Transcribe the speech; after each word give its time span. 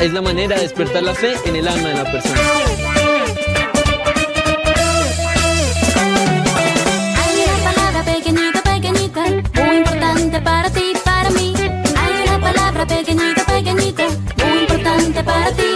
es 0.00 0.12
la 0.12 0.20
manera 0.20 0.56
de 0.56 0.62
despertar 0.62 1.02
la 1.02 1.14
fe 1.14 1.34
en 1.44 1.56
el 1.56 1.66
alma 1.66 1.88
de 1.88 1.94
la 1.94 2.04
persona. 2.10 2.40
Hay 7.18 7.44
una 7.44 7.72
palabra 7.72 8.02
pequeñita, 8.04 8.62
pequeñita, 8.62 9.24
muy 9.54 9.76
importante 9.78 10.40
para 10.40 10.70
ti, 10.70 10.92
para 11.04 11.30
mí. 11.30 11.54
Hay 11.56 12.28
una 12.28 12.40
palabra 12.40 12.86
pequeñita, 12.86 13.44
pequeñita, 13.46 14.04
muy 14.44 14.58
importante 14.60 15.24
para 15.24 15.52
ti, 15.52 15.75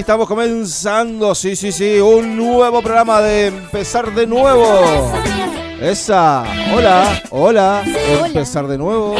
Aquí 0.00 0.02
estamos 0.02 0.26
comenzando, 0.26 1.34
sí, 1.34 1.54
sí, 1.54 1.70
sí, 1.72 2.00
un 2.00 2.34
nuevo 2.34 2.80
programa 2.80 3.20
de 3.20 3.48
Empezar 3.48 4.14
de 4.14 4.26
Nuevo. 4.26 5.12
Esa, 5.78 6.42
hola, 6.74 7.22
hola, 7.28 7.84
empezar 8.24 8.66
de 8.66 8.78
nuevo. 8.78 9.14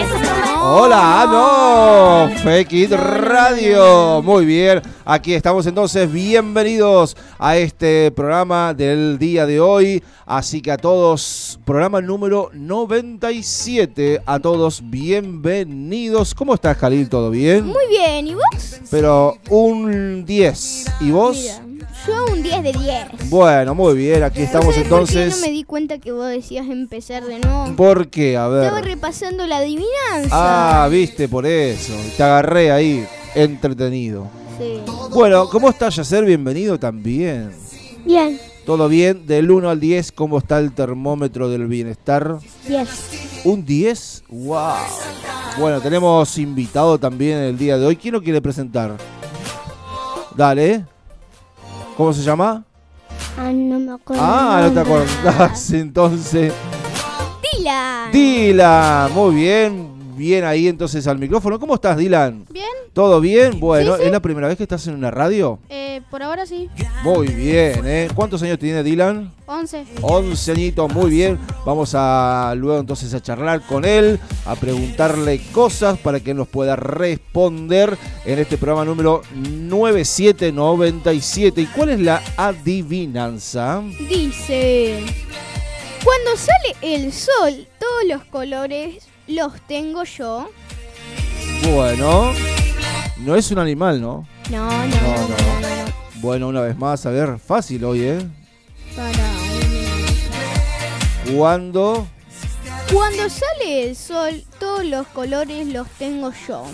Hola, 0.62 1.22
ah, 1.22 2.28
no, 2.28 2.36
Fake 2.42 2.72
It 2.74 2.92
Radio. 2.92 4.20
Muy 4.22 4.44
bien, 4.44 4.82
aquí 5.06 5.32
estamos 5.32 5.66
entonces. 5.66 6.12
Bienvenidos 6.12 7.16
a 7.38 7.56
este 7.56 8.10
programa 8.10 8.74
del 8.74 9.18
día 9.18 9.46
de 9.46 9.58
hoy. 9.58 10.02
Así 10.26 10.60
que 10.60 10.70
a 10.70 10.76
todos, 10.76 11.58
programa 11.64 12.02
número 12.02 12.50
97. 12.52 14.20
A 14.26 14.38
todos, 14.38 14.82
bienvenidos. 14.84 16.34
¿Cómo 16.34 16.52
estás, 16.52 16.76
Jalil? 16.76 17.08
¿Todo 17.08 17.30
bien? 17.30 17.64
Muy 17.64 17.88
bien, 17.88 18.26
¿y 18.26 18.34
vos? 18.34 18.80
Pero 18.90 19.38
un 19.48 20.26
10. 20.26 20.86
¿Y 21.00 21.10
vos? 21.10 21.38
Mira, 21.38 21.69
yo 22.06 22.24
un 22.32 22.42
10 22.42 22.62
de 22.62 22.72
10. 22.72 23.30
Bueno, 23.30 23.74
muy 23.74 23.94
bien, 23.96 24.22
aquí 24.22 24.42
estamos 24.42 24.74
¿Sabes 24.74 24.88
por 24.88 25.06
qué 25.06 25.14
entonces. 25.22 25.40
no 25.40 25.46
me 25.46 25.52
di 25.52 25.64
cuenta 25.64 25.98
que 25.98 26.12
vos 26.12 26.26
decías 26.28 26.66
empezar 26.68 27.24
de 27.24 27.38
nuevo? 27.38 27.74
¿Por 27.76 28.08
qué? 28.08 28.36
A 28.36 28.46
Estaba 28.46 28.80
ver. 28.80 28.84
repasando 28.84 29.46
la 29.46 29.58
adivinanza. 29.58 30.28
Ah, 30.84 30.88
viste, 30.88 31.28
por 31.28 31.46
eso. 31.46 31.92
Te 32.16 32.22
agarré 32.22 32.70
ahí, 32.72 33.06
entretenido. 33.34 34.28
Sí. 34.58 34.80
Bueno, 35.10 35.48
¿cómo 35.48 35.70
estás, 35.70 35.96
Yacer? 35.96 36.24
Bienvenido 36.24 36.78
también. 36.78 37.52
Bien, 38.04 38.40
¿Todo 38.64 38.88
bien? 38.88 39.26
Del 39.26 39.50
1 39.50 39.68
al 39.70 39.80
10, 39.80 40.12
¿cómo 40.12 40.38
está 40.38 40.58
el 40.58 40.72
termómetro 40.72 41.48
del 41.48 41.66
bienestar? 41.66 42.38
10. 42.68 42.88
¿Un 43.44 43.64
10? 43.64 44.24
¡Wow! 44.28 44.74
Bueno, 45.58 45.80
tenemos 45.80 46.38
invitado 46.38 46.98
también 46.98 47.38
el 47.38 47.58
día 47.58 47.76
de 47.78 47.86
hoy. 47.86 47.96
¿Quién 47.96 48.14
lo 48.14 48.22
quiere 48.22 48.40
presentar? 48.40 48.96
Dale. 50.36 50.84
¿Cómo 52.00 52.14
se 52.14 52.22
llama? 52.22 52.64
Ah, 53.36 53.52
no 53.52 53.78
me 53.78 53.92
acuerdo. 53.92 54.22
Ah, 54.24 54.62
no 54.62 54.72
te 54.72 54.80
acordás. 54.80 55.70
Entonces. 55.74 56.50
Dylan. 57.42 58.10
Dylan, 58.10 59.12
muy 59.12 59.34
bien. 59.34 59.89
Bien 60.20 60.44
ahí 60.44 60.68
entonces 60.68 61.06
al 61.06 61.18
micrófono. 61.18 61.58
¿Cómo 61.58 61.76
estás, 61.76 61.96
Dylan? 61.96 62.44
Bien, 62.50 62.66
¿Todo 62.92 63.22
bien? 63.22 63.58
Bueno, 63.58 63.94
Sí, 63.94 64.00
sí. 64.02 64.06
¿es 64.06 64.12
la 64.12 64.20
primera 64.20 64.48
vez 64.48 64.58
que 64.58 64.64
estás 64.64 64.86
en 64.86 64.92
una 64.96 65.10
radio? 65.10 65.58
eh, 65.70 66.02
por 66.10 66.22
ahora 66.22 66.44
sí. 66.44 66.68
Muy 67.02 67.28
bien, 67.28 67.80
¿eh? 67.86 68.08
¿Cuántos 68.14 68.42
años 68.42 68.58
tiene 68.58 68.82
Dylan? 68.82 69.32
11. 69.46 69.86
11 70.02 70.52
añitos, 70.52 70.92
muy 70.92 71.08
bien. 71.10 71.38
Vamos 71.64 71.92
a 71.94 72.52
luego 72.54 72.80
entonces 72.80 73.14
a 73.14 73.22
charlar 73.22 73.62
con 73.62 73.86
él, 73.86 74.20
a 74.44 74.56
preguntarle 74.56 75.40
cosas 75.52 75.98
para 75.98 76.20
que 76.20 76.34
nos 76.34 76.48
pueda 76.48 76.76
responder 76.76 77.96
en 78.26 78.38
este 78.40 78.58
programa 78.58 78.84
número 78.84 79.22
9797. 79.34 81.62
¿Y 81.62 81.66
cuál 81.66 81.88
es 81.90 82.00
la 82.00 82.20
adivinanza? 82.36 83.82
Dice: 84.08 85.02
Cuando 86.04 86.36
sale 86.36 86.74
el 86.82 87.10
sol, 87.12 87.66
todos 87.78 88.04
los 88.06 88.24
colores 88.24 89.06
los 89.30 89.60
tengo 89.66 90.04
yo. 90.04 90.50
Bueno, 91.72 92.32
no 93.18 93.36
es 93.36 93.50
un 93.50 93.58
animal, 93.58 94.00
¿no? 94.00 94.26
No, 94.50 94.68
no, 94.68 94.86
No, 94.86 94.86
no, 94.86 94.88
no. 94.88 95.28
no, 95.28 95.60
no, 95.60 95.60
no. 95.60 95.92
Bueno, 96.16 96.48
una 96.48 96.60
vez 96.62 96.76
más, 96.76 97.06
a 97.06 97.10
ver, 97.10 97.38
fácil 97.38 97.84
hoy, 97.84 98.02
¿eh? 98.02 98.18
Para 98.96 99.12
Cuando 101.34 102.06
Cuando 102.92 103.28
sale 103.30 103.88
el 103.88 103.96
sol, 103.96 104.44
todos 104.58 104.84
los 104.84 105.06
colores 105.08 105.66
los 105.68 105.88
tengo 105.98 106.32
yo. 106.48 106.64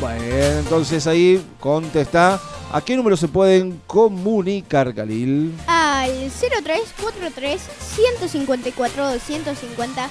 Bueno, 0.00 0.24
entonces 0.60 1.06
ahí 1.06 1.44
contesta. 1.60 2.40
¿A 2.72 2.80
qué 2.80 2.96
número 2.96 3.16
se 3.16 3.28
pueden 3.28 3.80
comunicar, 3.86 4.94
Khalil? 4.94 5.52
Al 5.66 6.10
0343 6.30 7.60
154 7.94 9.12
250 9.12 10.08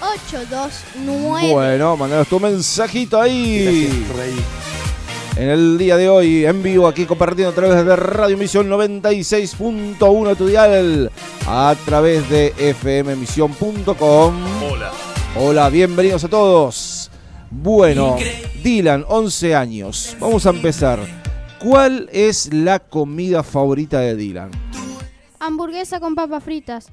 829. 0.00 1.52
Bueno, 1.52 1.96
mandanos 1.96 2.28
tu 2.28 2.38
mensajito 2.40 3.20
ahí. 3.20 4.04
En 5.36 5.50
el 5.50 5.76
día 5.76 5.96
de 5.96 6.08
hoy, 6.08 6.46
en 6.46 6.62
vivo, 6.62 6.88
aquí 6.88 7.04
compartiendo 7.04 7.50
a 7.50 7.54
través 7.54 7.84
de 7.84 7.94
Radio 7.94 8.38
Misión 8.38 8.70
96.1 8.70 10.36
tu 10.36 10.46
dial, 10.46 11.10
a 11.46 11.74
través 11.84 12.28
de 12.30 12.74
fmmisión.com. 12.80 14.34
Hola. 14.64 14.92
Hola, 15.38 15.68
bienvenidos 15.68 16.24
a 16.24 16.28
todos. 16.28 17.10
Bueno, 17.50 18.16
Dylan, 18.62 19.04
11 19.06 19.54
años. 19.54 20.16
Vamos 20.18 20.46
a 20.46 20.50
empezar. 20.50 21.00
¿Cuál 21.58 22.08
es 22.12 22.52
la 22.52 22.78
comida 22.78 23.42
favorita 23.42 24.00
de 24.00 24.16
Dylan? 24.16 24.50
Hamburguesa 25.40 26.00
con 26.00 26.14
papas 26.14 26.42
fritas. 26.42 26.88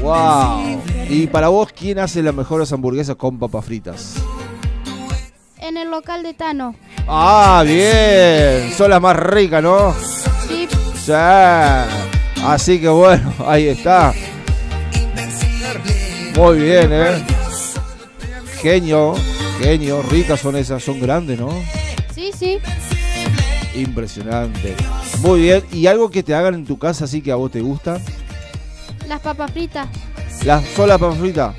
¡Wow! 0.00 0.80
Y 1.08 1.26
para 1.26 1.48
vos, 1.48 1.72
¿quién 1.72 1.98
hace 1.98 2.22
las 2.22 2.34
mejores 2.34 2.72
hamburguesas 2.72 3.16
con 3.16 3.38
papas 3.38 3.64
fritas? 3.64 4.14
En 5.58 5.76
el 5.76 5.90
local 5.90 6.22
de 6.22 6.34
Tano. 6.34 6.74
¡Ah, 7.08 7.62
bien! 7.64 8.72
Son 8.76 8.90
las 8.90 9.00
más 9.00 9.16
ricas, 9.16 9.62
¿no? 9.62 9.94
Sí, 10.48 10.68
Sí. 10.94 11.12
Así 12.44 12.80
que 12.80 12.88
bueno, 12.88 13.32
ahí 13.46 13.68
está. 13.68 14.12
Muy 16.36 16.58
bien, 16.58 16.90
¿eh? 16.92 17.24
Genio, 18.60 19.14
genio. 19.60 20.02
Ricas 20.02 20.40
son 20.40 20.56
esas, 20.56 20.82
son 20.82 21.00
grandes, 21.00 21.38
¿no? 21.38 21.50
Sí, 22.14 22.30
sí. 22.36 22.58
Impresionante. 23.76 24.74
Muy 25.20 25.40
bien. 25.42 25.62
¿Y 25.72 25.86
algo 25.86 26.10
que 26.10 26.22
te 26.22 26.34
hagan 26.34 26.54
en 26.54 26.64
tu 26.64 26.78
casa 26.78 27.04
así 27.04 27.20
que 27.20 27.30
a 27.30 27.36
vos 27.36 27.50
te 27.50 27.60
gusta? 27.60 28.00
Las 29.06 29.20
papas 29.20 29.50
fritas. 29.52 29.86
Las 30.44 30.64
solas 30.74 30.98
papas 30.98 31.18
fritas. 31.18 31.54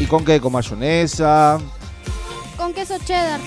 ¿Y 0.00 0.04
con 0.06 0.24
qué? 0.24 0.40
¿Con 0.40 0.52
mayonesa? 0.52 1.58
Con 2.56 2.72
queso 2.72 2.94
cheddar. 3.04 3.40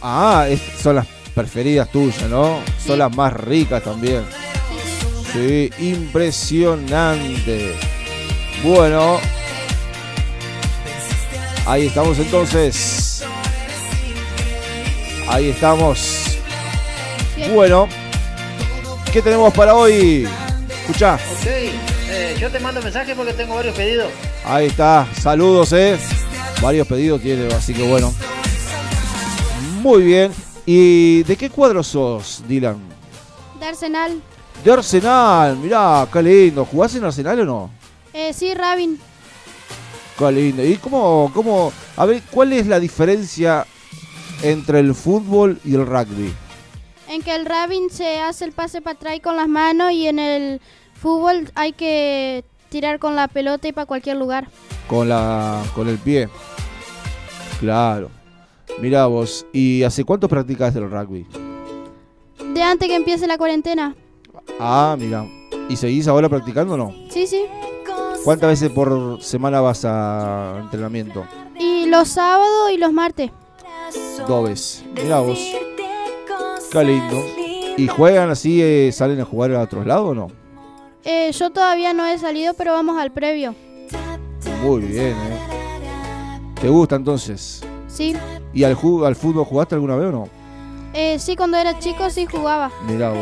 Ah, 0.00 0.46
es- 0.48 0.60
son 0.82 0.96
las 0.96 1.06
preferidas 1.34 1.90
tuyas, 1.90 2.22
¿no? 2.30 2.58
Son 2.84 2.98
las 2.98 3.14
más 3.14 3.32
ricas 3.32 3.82
también. 3.82 4.22
Sí, 5.32 5.70
impresionante. 5.78 7.74
Bueno. 8.62 9.18
Ahí 11.66 11.86
estamos 11.88 12.18
entonces. 12.18 13.24
Ahí 15.28 15.50
estamos. 15.50 16.27
Bueno. 17.52 17.88
¿Qué 19.12 19.22
tenemos 19.22 19.52
para 19.54 19.74
hoy? 19.74 20.28
Escucha. 20.68 21.14
Ok, 21.14 21.46
eh, 21.46 22.36
yo 22.38 22.50
te 22.50 22.60
mando 22.60 22.82
mensaje 22.82 23.14
porque 23.14 23.32
tengo 23.32 23.54
varios 23.54 23.74
pedidos. 23.74 24.10
Ahí 24.44 24.66
está. 24.66 25.08
Saludos, 25.18 25.72
eh. 25.72 25.98
Varios 26.60 26.86
pedidos 26.86 27.22
tiene, 27.22 27.52
así 27.54 27.72
que 27.72 27.88
bueno. 27.88 28.12
Muy 29.80 30.02
bien. 30.02 30.32
¿Y 30.66 31.22
de 31.22 31.36
qué 31.36 31.48
cuadro 31.48 31.82
sos, 31.82 32.42
Dylan? 32.46 32.78
De 33.58 33.66
Arsenal. 33.66 34.20
De 34.62 34.72
Arsenal, 34.72 35.56
mirá, 35.56 36.06
qué 36.12 36.22
lindo. 36.22 36.66
¿Jugás 36.66 36.94
en 36.96 37.04
Arsenal 37.04 37.40
o 37.40 37.44
no? 37.44 37.70
Eh, 38.12 38.32
sí, 38.34 38.52
Rabin. 38.52 39.00
Qué 40.18 40.32
lindo. 40.32 40.64
¿Y 40.64 40.76
cómo, 40.76 41.30
cómo, 41.32 41.72
a 41.96 42.04
ver, 42.04 42.22
cuál 42.30 42.52
es 42.52 42.66
la 42.66 42.78
diferencia 42.78 43.66
entre 44.42 44.80
el 44.80 44.94
fútbol 44.94 45.58
y 45.64 45.74
el 45.74 45.86
rugby? 45.86 46.34
En 47.18 47.24
que 47.24 47.34
el 47.34 47.46
Rabin 47.46 47.90
se 47.90 48.20
hace 48.20 48.44
el 48.44 48.52
pase 48.52 48.80
para 48.80 48.94
atrás 48.94 49.18
con 49.20 49.36
las 49.36 49.48
manos 49.48 49.90
y 49.90 50.06
en 50.06 50.20
el 50.20 50.60
fútbol 50.94 51.50
hay 51.56 51.72
que 51.72 52.44
tirar 52.68 53.00
con 53.00 53.16
la 53.16 53.26
pelota 53.26 53.66
y 53.66 53.72
para 53.72 53.86
cualquier 53.86 54.18
lugar. 54.18 54.48
Con 54.86 55.08
la, 55.08 55.64
con 55.74 55.88
el 55.88 55.98
pie. 55.98 56.28
Claro. 57.58 58.08
Mirá 58.80 59.06
vos, 59.06 59.44
¿y 59.52 59.82
hace 59.82 60.04
cuánto 60.04 60.28
practicás 60.28 60.76
el 60.76 60.88
rugby? 60.88 61.26
De 62.54 62.62
antes 62.62 62.86
que 62.86 62.94
empiece 62.94 63.26
la 63.26 63.36
cuarentena. 63.36 63.96
Ah, 64.60 64.94
mira. 64.96 65.26
¿Y 65.68 65.74
seguís 65.74 66.06
ahora 66.06 66.28
practicando 66.28 66.74
o 66.74 66.76
no? 66.76 66.94
Sí, 67.10 67.26
sí. 67.26 67.46
¿Cuántas 68.22 68.50
veces 68.50 68.70
por 68.70 69.20
semana 69.20 69.60
vas 69.60 69.84
a 69.84 70.58
entrenamiento? 70.60 71.26
Y 71.58 71.86
los 71.86 72.06
sábados 72.10 72.70
y 72.72 72.76
los 72.76 72.92
martes. 72.92 73.32
Dos 74.28 74.48
veces. 74.48 74.84
Mirá 74.94 75.18
vos. 75.18 75.40
Qué 76.72 76.84
lindo. 76.84 77.16
¿Y 77.76 77.86
juegan 77.88 78.30
así, 78.30 78.60
eh, 78.62 78.90
salen 78.92 79.20
a 79.20 79.24
jugar 79.24 79.52
a 79.54 79.62
otros 79.62 79.86
lados 79.86 80.10
o 80.10 80.14
no? 80.14 80.28
Eh, 81.04 81.30
yo 81.32 81.50
todavía 81.50 81.92
no 81.94 82.06
he 82.06 82.18
salido, 82.18 82.54
pero 82.54 82.72
vamos 82.72 82.98
al 82.98 83.12
previo. 83.12 83.54
Muy 84.62 84.82
bien, 84.82 85.12
¿eh? 85.12 85.38
¿Te 86.60 86.68
gusta 86.68 86.96
entonces? 86.96 87.62
Sí. 87.86 88.14
¿Y 88.52 88.64
al, 88.64 88.74
ju- 88.76 89.06
al 89.06 89.14
fútbol 89.14 89.44
jugaste 89.44 89.76
alguna 89.76 89.94
vez 89.96 90.08
o 90.08 90.12
no? 90.12 90.28
Eh, 90.92 91.18
sí, 91.18 91.36
cuando 91.36 91.56
era 91.56 91.78
chico 91.78 92.10
sí 92.10 92.26
jugaba. 92.26 92.70
Mirá 92.88 93.10
vos. 93.10 93.18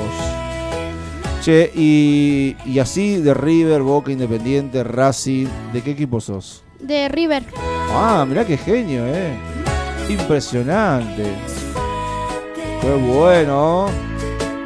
Che, 1.42 1.70
y, 1.74 2.56
y 2.64 2.78
así 2.78 3.18
de 3.18 3.34
River, 3.34 3.82
Boca 3.82 4.10
Independiente, 4.10 4.82
Racing, 4.82 5.46
¿de 5.72 5.82
qué 5.82 5.90
equipo 5.92 6.20
sos? 6.20 6.62
De 6.80 7.08
River. 7.08 7.44
Ah, 7.92 8.24
mirá 8.28 8.44
qué 8.46 8.56
genio, 8.56 9.04
eh. 9.06 9.36
Impresionante. 10.08 11.24
Qué 12.80 12.94
bueno. 12.94 13.86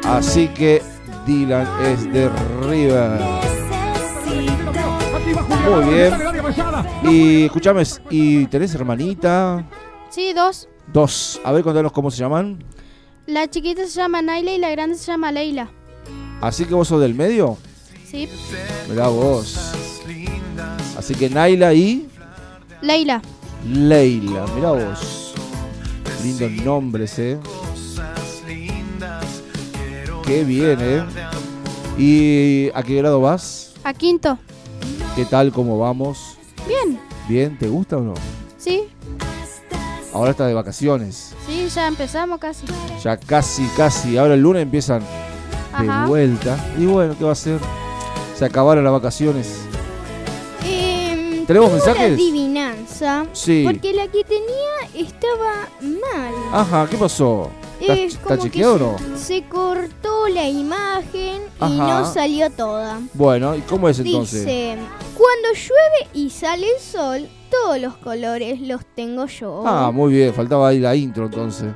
Así 0.04 0.48
que 0.48 0.82
Dylan 1.26 1.66
es 1.84 2.12
de 2.12 2.28
River. 2.62 3.20
Muy 5.68 5.94
bien. 5.94 6.14
Y 7.04 7.44
escúchame, 7.44 7.82
¿y 8.10 8.46
tenés 8.46 8.74
hermanita? 8.74 9.64
Sí, 10.08 10.32
dos. 10.32 10.68
Dos. 10.92 11.40
A 11.44 11.52
ver, 11.52 11.62
contanos 11.62 11.92
cómo 11.92 12.10
se 12.10 12.18
llaman. 12.18 12.64
La 13.26 13.48
chiquita 13.48 13.86
se 13.86 14.00
llama 14.00 14.22
Naila 14.22 14.52
y 14.52 14.58
la 14.58 14.70
grande 14.70 14.96
se 14.96 15.12
llama 15.12 15.30
Leila. 15.30 15.70
Así 16.40 16.64
que 16.64 16.74
vos 16.74 16.88
sos 16.88 17.00
del 17.00 17.14
medio. 17.14 17.58
Sí. 18.06 18.28
Mirá 18.88 19.08
vos. 19.08 19.72
Así 20.96 21.14
que 21.14 21.30
Naila 21.30 21.72
y 21.74 22.08
Leila. 22.80 23.22
Leila. 23.64 24.46
Mirá 24.54 24.72
vos. 24.72 25.34
Lindos 26.24 26.50
nombres, 26.64 27.18
eh. 27.18 27.38
Qué 30.30 30.44
bien, 30.44 30.78
eh. 30.80 31.04
¿Y 31.98 32.70
a 32.72 32.84
qué 32.84 32.94
grado 32.94 33.20
vas? 33.20 33.72
A 33.82 33.92
quinto. 33.92 34.38
¿Qué 35.16 35.24
tal? 35.24 35.50
¿Cómo 35.50 35.76
vamos? 35.76 36.38
Bien. 36.68 37.00
¿Bien? 37.28 37.58
¿Te 37.58 37.66
gusta 37.66 37.96
o 37.96 38.00
no? 38.00 38.14
Sí. 38.56 38.84
Ahora 40.12 40.30
estás 40.30 40.46
de 40.46 40.54
vacaciones. 40.54 41.34
Sí, 41.48 41.66
ya 41.74 41.88
empezamos 41.88 42.38
casi. 42.38 42.64
Ya 43.02 43.16
casi, 43.16 43.66
casi. 43.76 44.18
Ahora 44.18 44.34
el 44.34 44.40
lunes 44.40 44.62
empiezan 44.62 45.02
de 45.80 46.06
vuelta. 46.06 46.56
Y 46.78 46.86
bueno, 46.86 47.16
¿qué 47.18 47.24
va 47.24 47.30
a 47.30 47.32
hacer? 47.32 47.58
Se 48.36 48.44
acabaron 48.44 48.84
las 48.84 48.92
vacaciones. 48.92 49.62
Em, 50.64 51.44
¿Tenemos 51.44 51.72
mensajes? 51.72 52.06
Una 52.06 52.14
adivinanza. 52.14 53.26
Sí. 53.32 53.64
Porque 53.66 53.92
la 53.92 54.06
que 54.06 54.22
tenía 54.22 55.06
estaba 55.08 55.68
mal. 55.80 56.34
Ajá, 56.52 56.86
¿qué 56.88 56.96
pasó? 56.96 57.50
¿Está, 57.80 58.38
chequeado 58.38 58.74
o 58.74 58.78
no? 58.78 59.16
se, 59.16 59.42
cortó 59.44 60.28
la 60.28 60.48
imagen 60.48 61.42
y 61.60 61.78
no 61.78 62.04
salió 62.04 62.50
toda. 62.50 63.00
Bueno, 63.14 63.56
¿y 63.56 63.60
cómo 63.62 63.88
es 63.88 63.98
entonces? 63.98 64.44
Dice, 64.44 64.76
cuando 65.14 65.48
llueve 65.52 66.10
y 66.12 66.30
sale 66.30 66.66
el 66.74 66.80
sol, 66.80 67.28
todos 67.50 67.80
los 67.80 67.96
colores 67.96 68.60
los 68.60 68.84
tengo 68.94 69.26
yo. 69.26 69.62
Ah, 69.66 69.90
muy 69.90 70.12
bien, 70.12 70.34
faltaba 70.34 70.68
ahí 70.68 70.78
la 70.78 70.94
intro 70.94 71.26
entonces. 71.26 71.72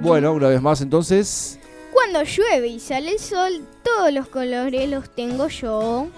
Bueno, 0.00 0.32
una 0.32 0.48
vez 0.48 0.60
más 0.60 0.80
entonces. 0.80 1.58
Cuando 1.92 2.22
llueve 2.22 2.68
y 2.68 2.80
sale 2.80 3.12
el 3.12 3.18
sol, 3.18 3.62
todos 3.82 4.12
los 4.12 4.28
colores 4.28 4.88
los 4.90 5.08
tengo 5.10 5.48
yo. 5.48 6.08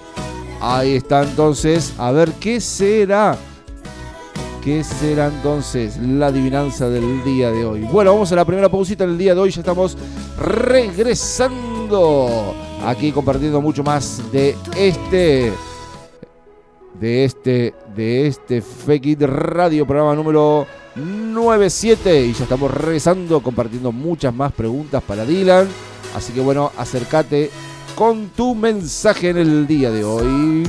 Ahí 0.61 0.97
está 0.97 1.23
entonces. 1.23 1.93
A 1.99 2.11
ver, 2.11 2.33
¿qué 2.41 2.61
será? 2.61 3.37
¿Qué 4.69 4.85
será 4.85 5.29
entonces 5.29 5.97
la 5.97 6.27
adivinanza 6.27 6.91
del 6.91 7.25
día 7.25 7.51
de 7.51 7.65
hoy? 7.65 7.81
Bueno, 7.91 8.13
vamos 8.13 8.31
a 8.33 8.37
la 8.37 8.45
primera 8.45 8.69
pausita 8.69 9.07
del 9.07 9.17
día 9.17 9.35
de 9.35 9.41
hoy. 9.41 9.51
Ya 9.51 9.63
estamos 9.63 9.97
regresando. 10.39 12.55
Aquí 12.85 13.11
compartiendo 13.11 13.63
mucho 13.63 13.83
más 13.83 14.21
de 14.31 14.55
este. 14.77 15.55
De 17.01 17.25
este. 17.25 17.75
De 17.97 18.27
este 18.27 18.61
Fake 18.61 19.23
Radio, 19.23 19.87
programa 19.87 20.15
número 20.15 20.67
97. 20.97 22.27
Y 22.27 22.35
ya 22.35 22.43
estamos 22.43 22.71
regresando, 22.71 23.41
compartiendo 23.41 23.91
muchas 23.91 24.35
más 24.35 24.53
preguntas 24.53 25.03
para 25.03 25.25
Dylan. 25.25 25.67
Así 26.15 26.35
que 26.35 26.41
bueno, 26.41 26.73
acércate 26.77 27.51
con 27.95 28.29
tu 28.37 28.55
mensaje 28.55 29.31
en 29.31 29.39
el 29.39 29.67
día 29.67 29.91
de 29.91 30.05
hoy. 30.05 30.65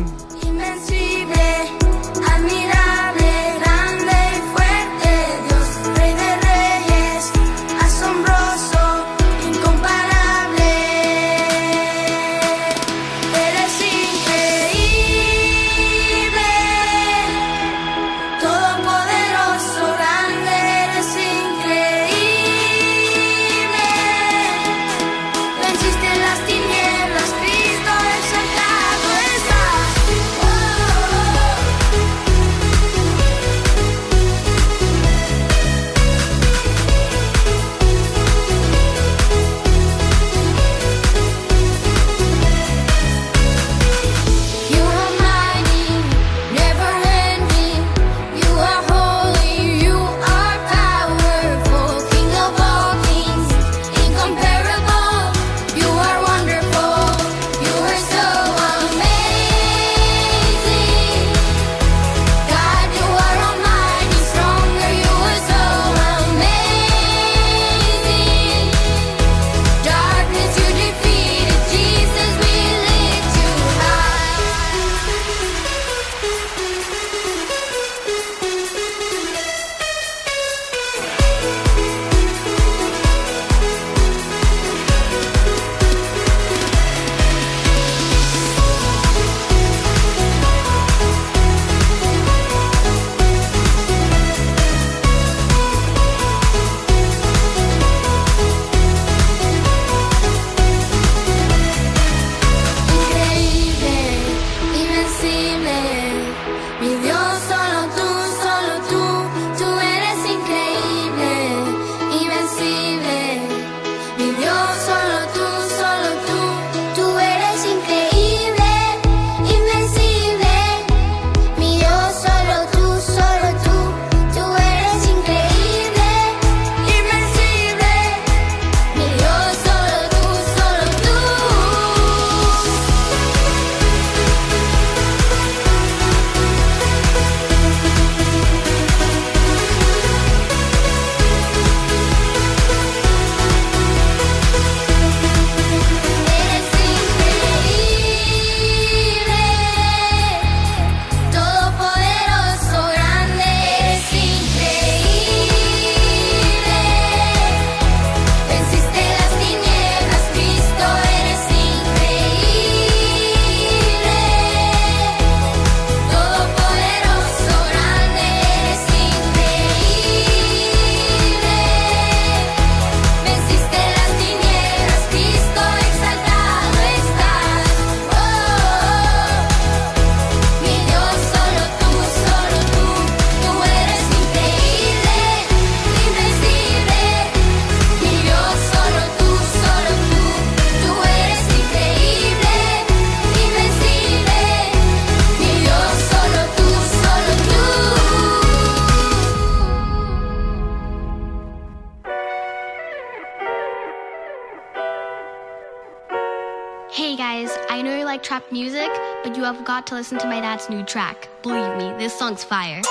Like 208.10 208.24
trap 208.24 208.52
music, 208.52 208.90
but 209.24 209.38
you 209.38 209.44
have 209.44 209.64
got 209.64 209.86
to 209.86 209.94
listen 209.94 210.18
to 210.18 210.26
my 210.26 210.42
dad's 210.42 210.68
new 210.68 210.84
track. 210.84 211.30
Believe 211.44 211.78
me, 211.78 211.96
this 212.00 212.18
song's 212.18 212.44
fire. 212.44 212.82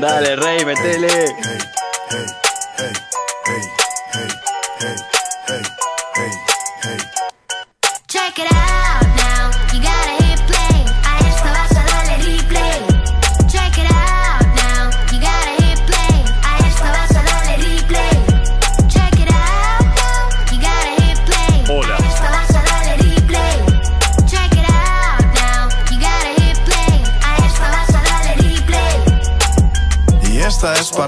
Dale, 0.00 0.36
rey, 0.42 0.58
metele. 0.66 2.47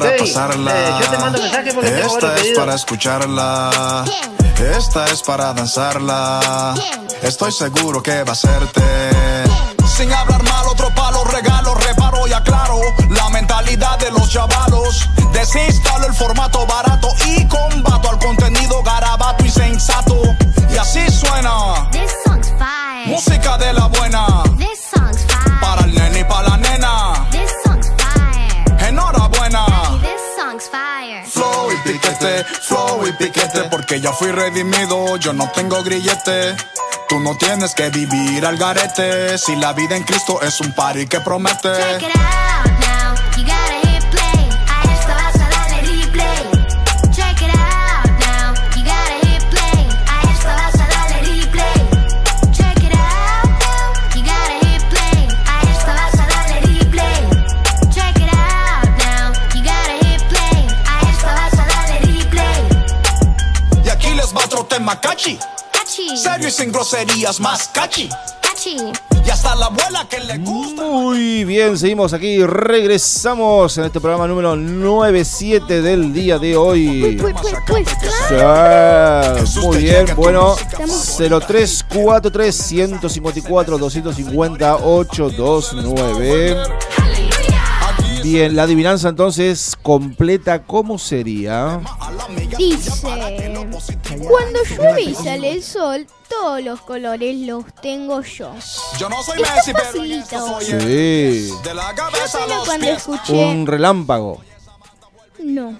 Para 0.00 0.10
Ok, 0.12 0.18
pasarla. 0.20 0.72
eh, 0.72 0.94
yo 1.02 1.10
te 1.10 1.18
mando 1.18 1.38
mensaje 1.42 1.72
porque 1.74 2.00
Esta 2.00 2.36
es 2.36 2.58
para 2.58 2.74
escucharla. 2.74 4.04
Esta 4.76 5.04
es 5.06 5.22
para 5.22 5.52
danzarla. 5.54 6.74
Estoy 7.22 7.52
seguro 7.52 8.02
que 8.02 8.22
va 8.24 8.32
a 8.32 8.34
serte. 8.34 8.82
Sin 9.96 10.12
hablar 10.12 10.42
mal, 10.42 10.66
otro 10.68 10.88
palo, 10.94 11.24
regalo, 11.24 11.74
reparo 11.74 12.26
y 12.26 12.32
aclaro. 12.32 12.80
La 13.10 13.28
mentalidad 13.30 13.98
de 13.98 14.10
los 14.10 14.28
chavalos. 14.30 15.08
Desinstalo 15.32 16.06
el 16.06 16.14
formato 16.14 16.66
barato 16.66 17.08
y 17.26 17.46
combato 17.46 18.10
al 18.10 18.18
contenido 18.18 18.82
garabato 18.82 19.44
y 19.44 19.50
sensato. 19.50 20.16
Y 20.72 20.76
así 20.76 21.06
suena. 21.10 21.88
This 21.92 22.10
song's 22.24 22.48
fire. 22.58 23.06
Música 23.06 23.58
de 23.58 23.72
la 23.74 23.86
buena. 23.86 24.39
Flow 32.62 33.06
y 33.06 33.12
piquete, 33.12 33.64
porque 33.70 34.00
ya 34.00 34.12
fui 34.12 34.30
redimido, 34.30 35.16
yo 35.16 35.32
no 35.32 35.50
tengo 35.50 35.82
grillete. 35.82 36.54
Tú 37.08 37.18
no 37.20 37.36
tienes 37.36 37.74
que 37.74 37.90
vivir 37.90 38.46
al 38.46 38.56
garete, 38.56 39.36
si 39.38 39.56
la 39.56 39.72
vida 39.72 39.96
en 39.96 40.04
Cristo 40.04 40.40
es 40.42 40.60
un 40.60 40.72
party 40.72 41.06
que 41.06 41.20
promete. 41.20 41.72
Check 41.72 42.02
it 42.02 42.16
out 42.16 42.70
now, 42.80 43.14
you 43.36 43.44
gotta 43.44 43.59
otro 64.80 64.80
tema 64.80 65.00
cachi, 65.00 65.38
Catchy. 65.72 66.16
serio 66.16 66.48
y 66.48 66.50
sin 66.50 66.72
groserías, 66.72 67.40
más 67.40 67.68
cachi. 67.68 68.08
Catchy. 68.40 68.76
Y 69.24 69.30
hasta 69.30 69.54
la 69.54 69.66
abuela 69.66 70.06
que 70.08 70.18
le 70.20 70.38
gusta. 70.38 70.82
Muy 70.82 71.44
bien, 71.44 71.76
seguimos 71.76 72.14
aquí, 72.14 72.44
regresamos 72.44 73.76
en 73.76 73.84
este 73.84 74.00
programa 74.00 74.26
número 74.26 74.56
97 74.56 75.82
del 75.82 76.12
día 76.12 76.38
de 76.38 76.56
hoy. 76.56 77.18
Pues, 77.20 77.34
pues, 77.42 77.54
pues, 77.66 77.88
claro. 78.28 79.46
Sí, 79.46 79.58
muy 79.60 79.78
bien, 79.78 80.06
bueno, 80.16 80.56
0343 80.56 82.56
154 82.56 83.78
250 83.78 84.76
829. 84.76 86.56
Bien, 88.22 88.54
la 88.56 88.64
adivinanza 88.64 89.08
entonces 89.08 89.76
completa, 89.82 90.62
¿cómo 90.64 90.98
sería? 90.98 91.80
Dice, 92.58 92.90
cuando 94.28 94.60
llueve 94.64 95.02
y 95.02 95.14
sale 95.14 95.52
el 95.52 95.62
sol, 95.62 96.06
todos 96.28 96.62
los 96.62 96.80
colores 96.82 97.36
los 97.46 97.64
tengo 97.82 98.22
yo. 98.22 98.54
Yo 98.98 99.08
no 99.08 99.22
soy 99.22 99.40
Está 99.40 99.54
Messi, 99.56 99.72
facilito. 99.72 100.60
Sí, 100.60 101.48
Yo 101.64 102.28
solo 102.28 102.62
cuando 102.66 102.86
escuché... 102.86 103.32
un 103.32 103.66
relámpago, 103.66 104.40
No. 105.38 105.78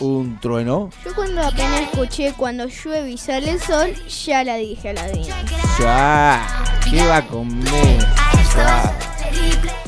Un 0.00 0.38
trueno. 0.40 0.90
Yo 1.04 1.14
cuando 1.14 1.42
apenas 1.42 1.82
escuché 1.82 2.32
cuando 2.36 2.66
llueve 2.66 3.10
y 3.10 3.18
sale 3.18 3.50
el 3.50 3.60
sol, 3.60 3.92
ya 4.24 4.44
la 4.44 4.56
dije 4.56 4.90
a 4.90 4.92
la 4.92 5.02
adivinanza. 5.02 5.54
Ya, 5.80 6.64
¿qué 6.90 7.04
va 7.06 7.16
a 7.18 7.26
comer? 7.26 7.98
Ya. 8.56 8.98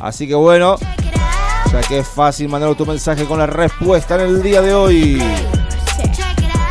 Así 0.00 0.26
que 0.26 0.34
bueno, 0.34 0.76
ya 1.72 1.80
que 1.82 1.98
es 2.00 2.08
fácil 2.08 2.48
mandar 2.48 2.74
tu 2.74 2.84
mensaje 2.84 3.24
con 3.26 3.38
la 3.38 3.46
respuesta 3.46 4.16
en 4.16 4.22
el 4.22 4.42
día 4.42 4.60
de 4.60 4.74
hoy. 4.74 5.22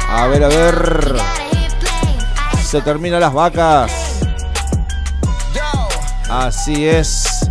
A 0.10 0.27
ver, 0.27 0.44
a 0.44 0.48
ver. 0.48 1.15
Se 2.63 2.82
terminan 2.82 3.22
las 3.22 3.34
vacas. 3.34 3.91
Así 6.29 6.86
es. 6.88 7.50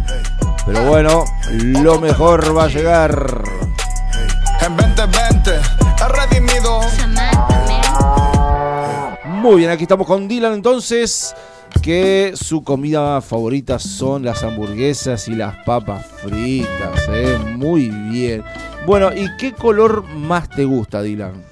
Pero 0.67 0.85
bueno, 0.85 1.25
lo 1.51 1.99
mejor 1.99 2.57
va 2.57 2.65
a 2.65 2.69
llegar. 2.69 3.43
En 4.61 4.77
2020 4.77 5.51
he 5.53 6.09
redimido. 6.09 6.81
Muy 9.25 9.57
bien, 9.57 9.71
aquí 9.71 9.85
estamos 9.85 10.07
con 10.07 10.29
Dylan 10.29 10.53
entonces. 10.53 11.35
Que 11.83 12.33
su 12.35 12.63
comida 12.63 13.21
favorita 13.23 13.79
son 13.79 14.25
las 14.25 14.43
hamburguesas 14.45 15.27
y 15.29 15.35
las 15.35 15.57
papas 15.65 16.05
fritas. 16.23 17.09
¿eh? 17.09 17.39
Muy 17.57 17.89
bien. 17.89 18.45
Bueno, 18.87 19.11
¿y 19.15 19.27
qué 19.39 19.53
color 19.53 20.05
más 20.05 20.51
te 20.51 20.65
gusta, 20.65 21.01
Dylan? 21.03 21.43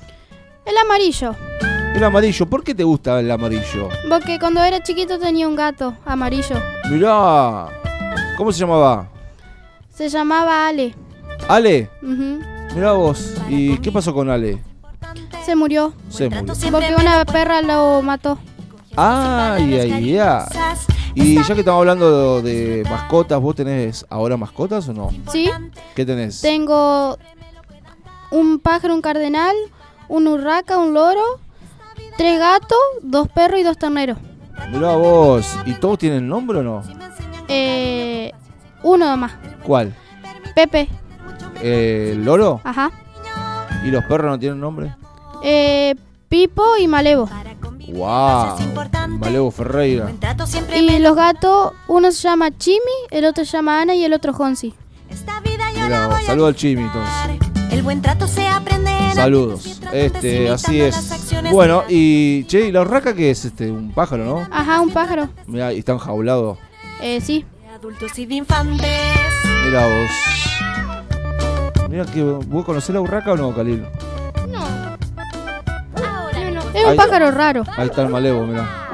El 0.67 0.77
amarillo. 0.77 1.35
El 1.95 2.05
amarillo. 2.05 2.47
¿Por 2.47 2.63
qué 2.63 2.75
te 2.75 2.85
gusta 2.85 3.19
el 3.21 3.31
amarillo? 3.31 3.89
Porque 4.11 4.39
cuando 4.39 4.63
era 4.63 4.83
chiquito 4.83 5.19
tenía 5.19 5.49
un 5.49 5.57
gato 5.57 5.97
amarillo. 6.05 6.57
Mirá. 6.91 7.69
¿Cómo 8.37 8.53
se 8.53 8.61
llamaba? 8.61 9.09
Se 9.95 10.11
llamaba 10.11 10.69
Ale. 10.69 10.95
Ale. 11.49 11.89
Ujú. 12.03 12.41
Mirá 12.75 12.93
vos. 12.93 13.35
¿Y 13.49 13.79
qué 13.79 13.91
pasó 13.91 14.13
con 14.13 14.29
Ale? 14.29 14.63
Se 15.47 15.57
murió. 15.57 15.95
Se 16.11 16.29
murió. 16.29 16.55
Porque 16.71 16.95
una 16.95 17.25
perra 17.25 17.63
lo 17.63 18.03
mató. 18.03 18.39
Ay, 18.97 19.75
ay, 19.75 20.19
ay. 20.19 20.47
Y 21.15 21.43
ya 21.43 21.55
que 21.55 21.61
estamos 21.61 21.81
hablando 21.81 22.43
de 22.43 22.85
mascotas, 22.89 23.41
¿vos 23.41 23.55
tenés 23.55 24.05
ahora 24.11 24.37
mascotas 24.37 24.89
o 24.89 24.93
no? 24.93 25.11
¿Sí? 25.31 25.51
¿Qué 25.95 26.05
tenés? 26.05 26.41
Tengo 26.41 27.19
un 28.31 28.59
pájaro, 28.59 28.95
un 28.95 29.01
cardenal, 29.01 29.55
un 30.09 30.27
urraca, 30.29 30.79
un 30.79 30.93
loro, 30.95 31.23
tres 32.17 32.39
gatos, 32.39 32.79
dos 33.03 33.29
perros 33.29 33.61
y 33.61 33.63
dos 33.63 33.79
terneros. 33.79 34.19
Mirá 34.71 34.97
vos. 34.97 35.47
¿Y 35.65 35.75
todos 35.75 35.99
tienen 35.99 36.29
nombre 36.29 36.59
o 36.59 36.63
no? 36.63 36.83
Eh, 37.49 38.33
uno 38.83 39.07
nomás. 39.07 39.33
¿Cuál? 39.63 39.95
Pepe. 40.55 40.89
Eh, 41.63 42.11
¿El 42.13 42.25
loro? 42.25 42.61
Ajá. 42.65 42.91
¿Y 43.85 43.91
los 43.91 44.05
perros 44.05 44.31
no 44.33 44.39
tienen 44.39 44.61
nombre? 44.61 44.95
Eh, 45.43 45.95
Pipo 46.29 46.77
y 46.79 46.89
Malevo. 46.89 47.29
¡Wow! 47.89 48.57
Malevo 49.09 49.51
Ferreira. 49.51 50.13
Y 50.75 50.99
los 50.99 51.17
gatos, 51.17 51.73
uno 51.89 52.11
se 52.13 52.23
llama 52.23 52.57
Chimi, 52.57 52.79
el 53.11 53.25
otro 53.25 53.45
se 53.45 53.53
llama 53.53 53.81
Ana 53.81 53.95
y 53.95 54.05
el 54.05 54.13
otro 54.13 54.33
Jonsi. 54.33 54.75
Saludos 56.27 56.49
al 56.49 56.57
Chimi 56.57 56.83
entonces. 56.83 57.49
El 57.71 57.83
buen 57.83 58.03
trato 58.03 58.27
se 58.27 58.47
aprende 58.49 58.91
en 58.91 59.15
Saludos. 59.15 59.81
Este, 59.93 60.49
así 60.49 60.81
es. 60.81 60.97
Bueno, 61.51 61.85
y 61.89 62.45
che, 62.45 62.69
¿y 62.69 62.73
la 62.73 62.81
urraca 62.81 63.15
qué 63.15 63.31
es? 63.31 63.45
Este, 63.45 63.71
un 63.71 63.93
pájaro, 63.93 64.25
¿no? 64.25 64.49
Ajá, 64.51 64.81
un 64.81 64.91
pájaro. 64.91 65.29
Mirá, 65.47 65.73
y 65.73 65.79
está 65.79 65.93
enjaulado. 65.93 66.59
Eh, 67.01 67.21
sí. 67.21 67.45
adultos 67.75 68.19
y 68.19 68.27
de 68.27 68.35
infantes. 68.35 68.89
Mirá 69.65 69.87
vos. 69.87 70.11
Mira 71.89 72.05
que 72.07 72.23
vos 72.23 72.65
conocés 72.65 72.95
la 72.95 73.01
urraca 73.01 73.33
o 73.33 73.37
no, 73.37 73.55
Khalil? 73.55 73.85
Es 76.87 76.93
un 76.93 76.93
Ahí- 76.93 76.97
pájaro 76.97 77.31
raro. 77.31 77.65
Ahí 77.77 77.87
está 77.89 78.03
el 78.03 78.09
malevo, 78.09 78.47
mirá. 78.47 78.89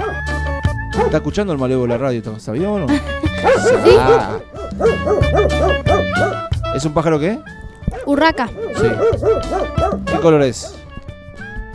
¿Está 1.04 1.16
escuchando 1.18 1.52
el 1.52 1.58
malevo 1.58 1.86
la 1.86 1.98
radio? 1.98 2.22
¿Sabía 2.38 2.70
o 2.70 2.78
no? 2.78 2.86
Ah. 3.98 4.38
¿Es 6.74 6.84
un 6.84 6.94
pájaro 6.94 7.18
qué? 7.18 7.38
Urraca. 8.06 8.46
Sí. 8.48 8.86
¿Qué 10.06 10.18
color 10.20 10.42
es? 10.42 10.74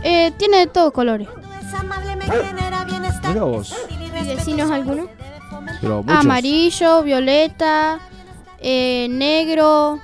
Eh, 0.02 0.32
tiene 0.38 0.58
de 0.60 0.66
todos 0.66 0.92
colores. 0.92 1.28
Mirá 3.28 3.42
vos. 3.44 3.74
¿Y 3.90 4.24
decinos 4.26 4.70
alguno? 4.70 5.06
Pero 5.80 6.02
muchos. 6.02 6.20
Amarillo, 6.24 7.02
violeta, 7.02 7.98
eh, 8.60 9.06
negro, 9.10 9.98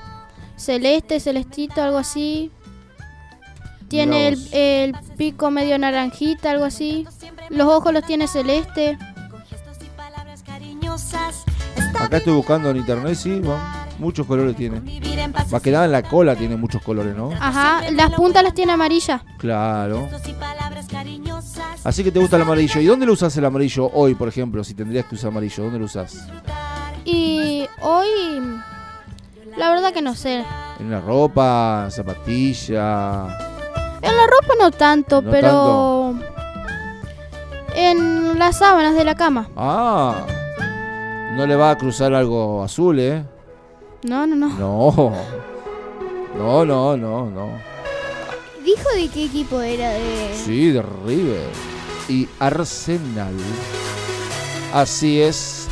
celeste, 0.56 1.18
celestito, 1.20 1.82
algo 1.82 1.96
así. 1.98 2.50
Tiene 3.88 4.28
el, 4.52 4.96
pico 5.16 5.50
medio 5.50 5.78
naranjita, 5.78 6.50
algo 6.50 6.64
así. 6.64 7.06
Los 7.50 7.68
ojos 7.68 7.92
los 7.92 8.04
tiene 8.04 8.26
celeste. 8.26 8.98
Acá 11.98 12.18
estoy 12.18 12.34
buscando 12.34 12.70
en 12.70 12.76
internet, 12.76 13.14
sí, 13.14 13.40
va, 13.40 13.86
muchos 13.98 14.26
colores 14.26 14.56
tiene. 14.56 14.80
Más 15.50 15.62
que 15.62 15.70
nada 15.70 15.86
en 15.86 15.92
la 15.92 16.02
cola 16.02 16.36
tiene 16.36 16.56
muchos 16.56 16.82
colores, 16.82 17.16
¿no? 17.16 17.30
Ajá, 17.40 17.90
las 17.92 18.10
puntas 18.10 18.42
las 18.42 18.54
tiene 18.54 18.72
amarillas. 18.72 19.22
Claro. 19.38 20.08
Así 21.82 22.02
que 22.02 22.10
te 22.10 22.18
gusta 22.18 22.36
el 22.36 22.42
amarillo. 22.42 22.80
¿Y 22.80 22.86
dónde 22.86 23.06
lo 23.06 23.12
usas 23.12 23.36
el 23.36 23.44
amarillo 23.44 23.90
hoy, 23.92 24.14
por 24.14 24.28
ejemplo? 24.28 24.64
Si 24.64 24.74
tendrías 24.74 25.06
que 25.06 25.14
usar 25.14 25.28
amarillo, 25.28 25.64
¿dónde 25.64 25.78
lo 25.78 25.84
usas? 25.84 26.26
Y 27.04 27.66
hoy, 27.80 28.08
la 29.56 29.70
verdad 29.70 29.92
que 29.92 30.02
no 30.02 30.14
sé. 30.14 30.44
¿En 30.80 30.90
la 30.90 31.00
ropa, 31.00 31.88
zapatilla? 31.90 33.53
En 34.04 34.16
la 34.16 34.26
ropa 34.26 34.54
no 34.58 34.70
tanto, 34.70 35.22
No 35.22 35.30
pero 35.30 36.14
en 37.74 38.38
las 38.38 38.58
sábanas 38.58 38.94
de 38.94 39.04
la 39.04 39.14
cama. 39.14 39.48
Ah, 39.56 40.26
no 41.32 41.46
le 41.46 41.56
va 41.56 41.70
a 41.70 41.78
cruzar 41.78 42.14
algo 42.14 42.62
azul, 42.62 42.98
¿eh? 43.00 43.24
No, 44.02 44.26
no, 44.26 44.36
no. 44.36 44.48
No. 44.48 45.12
No, 46.36 46.64
no, 46.64 46.96
no, 46.96 47.30
no. 47.30 47.48
¿Dijo 48.64 48.88
de 48.96 49.08
qué 49.08 49.24
equipo 49.24 49.60
era? 49.60 49.90
De... 49.90 50.34
Sí, 50.34 50.70
de 50.70 50.82
River. 51.06 51.48
Y 52.08 52.28
Arsenal. 52.38 53.34
Así 54.72 55.20
es. 55.20 55.68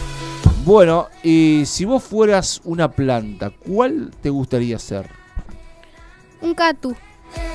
Bueno, 0.65 1.09
y 1.23 1.65
si 1.67 1.85
vos 1.85 2.03
fueras 2.03 2.61
una 2.65 2.91
planta, 2.91 3.51
¿cuál 3.51 4.13
te 4.23 4.31
gustaría 4.31 4.79
ser? 4.79 5.11
Un 6.41 6.55
cactus. 6.55 6.97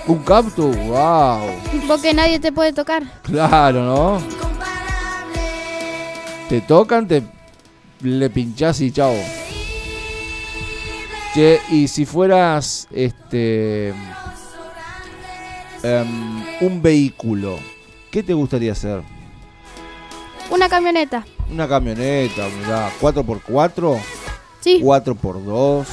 ¿Un 0.07 0.19
cactus? 0.19 0.75
¡Wow! 0.75 1.49
Porque 1.87 2.13
nadie 2.13 2.39
te 2.39 2.51
puede 2.51 2.71
tocar. 2.71 3.03
Claro, 3.23 3.83
¿no? 3.83 4.21
Te 6.47 6.61
tocan, 6.61 7.07
te 7.07 7.23
le 8.01 8.29
pinchás 8.29 8.79
y 8.81 8.91
chao. 8.91 9.15
Che, 11.33 11.59
y 11.69 11.87
si 11.87 12.05
fueras 12.05 12.87
este 12.91 13.89
em, 15.83 16.43
un 16.61 16.81
vehículo, 16.81 17.59
¿qué 18.09 18.23
te 18.23 18.33
gustaría 18.33 18.71
hacer? 18.71 19.01
Una 20.49 20.69
camioneta. 20.69 21.25
Una 21.51 21.67
camioneta, 21.67 22.47
mirá, 22.57 22.89
4x4, 23.01 23.99
Sí, 24.61 24.79
4x2, 24.81 25.85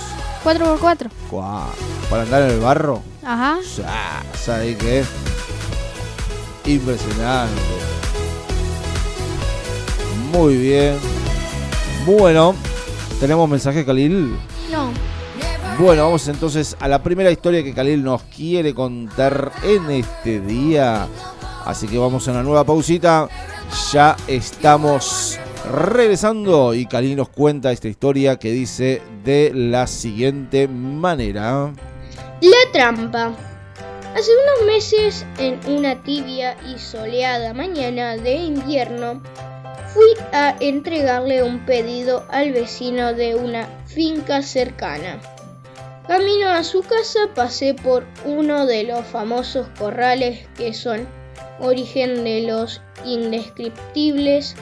4x4. 0.44 1.08
cuá, 1.30 1.66
para 2.10 2.22
andar 2.22 2.42
en 2.42 2.50
el 2.50 2.60
barro. 2.60 3.02
Ajá. 3.24 3.58
Ya, 3.76 4.22
¿sabes 4.34 4.76
qué? 4.76 5.04
Impresionante. 6.66 7.54
Muy 10.32 10.56
bien. 10.56 10.96
Bueno, 12.04 12.54
tenemos 13.20 13.48
mensaje, 13.48 13.84
Khalil. 13.84 14.36
No. 14.70 14.90
Bueno, 15.78 16.04
vamos 16.04 16.28
entonces 16.28 16.76
a 16.78 16.88
la 16.88 17.02
primera 17.02 17.30
historia 17.30 17.64
que 17.64 17.74
Khalil 17.74 18.04
nos 18.04 18.22
quiere 18.24 18.74
contar 18.74 19.50
en 19.62 19.90
este 19.90 20.40
día. 20.40 21.08
Así 21.64 21.88
que 21.88 21.98
vamos 21.98 22.28
a 22.28 22.32
una 22.32 22.42
nueva 22.42 22.64
pausita. 22.64 23.28
Ya 23.92 24.16
estamos 24.28 25.38
regresando 25.70 26.74
y 26.74 26.86
Khalil 26.86 27.16
nos 27.16 27.28
cuenta 27.28 27.72
esta 27.72 27.88
historia 27.88 28.36
que 28.36 28.50
dice 28.50 29.02
de 29.24 29.52
la 29.54 29.86
siguiente 29.86 30.68
manera. 30.68 31.72
La 32.40 32.72
trampa. 32.72 33.32
Hace 34.14 34.30
unos 34.30 34.66
meses, 34.66 35.26
en 35.38 35.58
una 35.66 36.02
tibia 36.02 36.56
y 36.72 36.78
soleada 36.78 37.52
mañana 37.52 38.16
de 38.16 38.34
invierno, 38.34 39.20
fui 39.92 40.06
a 40.32 40.54
entregarle 40.60 41.42
un 41.42 41.64
pedido 41.66 42.24
al 42.30 42.52
vecino 42.52 43.12
de 43.12 43.34
una 43.34 43.68
finca 43.86 44.42
cercana. 44.42 45.20
Camino 46.06 46.48
a 46.50 46.62
su 46.62 46.82
casa 46.82 47.20
pasé 47.34 47.74
por 47.74 48.04
uno 48.24 48.66
de 48.66 48.84
los 48.84 49.04
famosos 49.06 49.66
corrales 49.78 50.46
que 50.56 50.74
son 50.74 51.08
origen 51.58 52.24
de 52.24 52.42
los 52.42 52.82
indescriptibles 53.04 54.54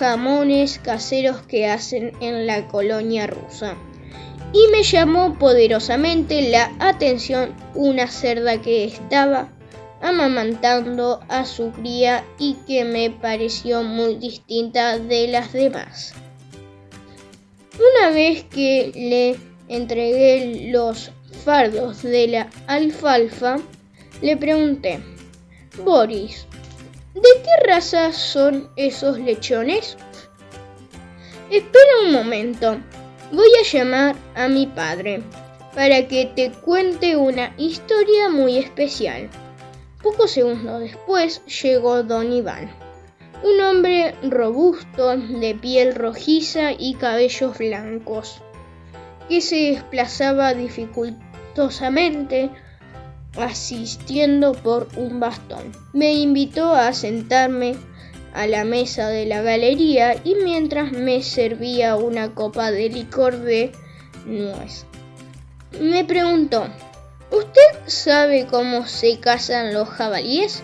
jamones 0.00 0.78
caseros 0.78 1.42
que 1.42 1.68
hacen 1.68 2.12
en 2.22 2.46
la 2.46 2.68
colonia 2.68 3.26
rusa 3.26 3.76
y 4.50 4.66
me 4.72 4.82
llamó 4.82 5.38
poderosamente 5.38 6.48
la 6.48 6.72
atención 6.78 7.54
una 7.74 8.06
cerda 8.06 8.62
que 8.62 8.84
estaba 8.84 9.52
amamantando 10.00 11.20
a 11.28 11.44
su 11.44 11.70
cría 11.72 12.24
y 12.38 12.54
que 12.66 12.86
me 12.86 13.10
pareció 13.10 13.82
muy 13.82 14.14
distinta 14.14 14.98
de 14.98 15.28
las 15.28 15.52
demás. 15.52 16.14
Una 17.74 18.10
vez 18.10 18.44
que 18.44 18.92
le 18.94 19.36
entregué 19.68 20.70
los 20.72 21.10
fardos 21.44 22.02
de 22.02 22.26
la 22.26 22.50
alfalfa, 22.66 23.58
le 24.22 24.38
pregunté, 24.38 25.00
Boris, 25.84 26.46
¿de 27.22 27.42
qué 27.42 27.66
raza 27.66 28.12
son 28.12 28.70
esos 28.76 29.18
lechones? 29.18 29.96
Espera 31.50 31.90
un 32.04 32.12
momento, 32.12 32.78
Voy 33.32 33.48
a 33.60 33.62
llamar 33.62 34.16
a 34.34 34.48
mi 34.48 34.66
padre 34.66 35.22
para 35.72 36.08
que 36.08 36.26
te 36.26 36.50
cuente 36.50 37.16
una 37.16 37.54
historia 37.58 38.28
muy 38.28 38.58
especial. 38.58 39.30
Pocos 40.02 40.32
segundos 40.32 40.80
después 40.80 41.40
llegó 41.62 42.02
don 42.02 42.32
Iván, 42.32 42.74
un 43.44 43.60
hombre 43.60 44.16
robusto, 44.24 45.16
de 45.16 45.54
piel 45.54 45.94
rojiza 45.94 46.72
y 46.76 46.94
cabellos 46.94 47.56
blancos, 47.56 48.42
que 49.28 49.40
se 49.40 49.74
desplazaba 49.74 50.52
dificultosamente 50.52 52.50
asistiendo 53.36 54.52
por 54.52 54.88
un 54.96 55.20
bastón. 55.20 55.72
Me 55.92 56.12
invitó 56.12 56.74
a 56.74 56.92
sentarme 56.92 57.76
a 58.32 58.46
la 58.46 58.64
mesa 58.64 59.08
de 59.08 59.26
la 59.26 59.42
galería 59.42 60.16
y 60.24 60.34
mientras 60.36 60.92
me 60.92 61.22
servía 61.22 61.96
una 61.96 62.34
copa 62.34 62.70
de 62.70 62.88
licor 62.88 63.38
de 63.38 63.72
nuez. 64.26 64.86
Me 65.80 66.04
preguntó, 66.04 66.66
¿usted 67.30 67.78
sabe 67.86 68.46
cómo 68.46 68.86
se 68.86 69.18
cazan 69.20 69.72
los 69.72 69.88
jabalíes? 69.88 70.62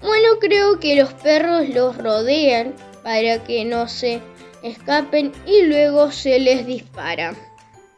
Bueno, 0.00 0.38
creo 0.40 0.80
que 0.80 0.96
los 0.96 1.12
perros 1.12 1.68
los 1.68 1.96
rodean 1.96 2.74
para 3.02 3.42
que 3.44 3.64
no 3.64 3.88
se 3.88 4.20
escapen 4.62 5.32
y 5.46 5.62
luego 5.62 6.10
se 6.10 6.38
les 6.38 6.66
dispara. 6.66 7.34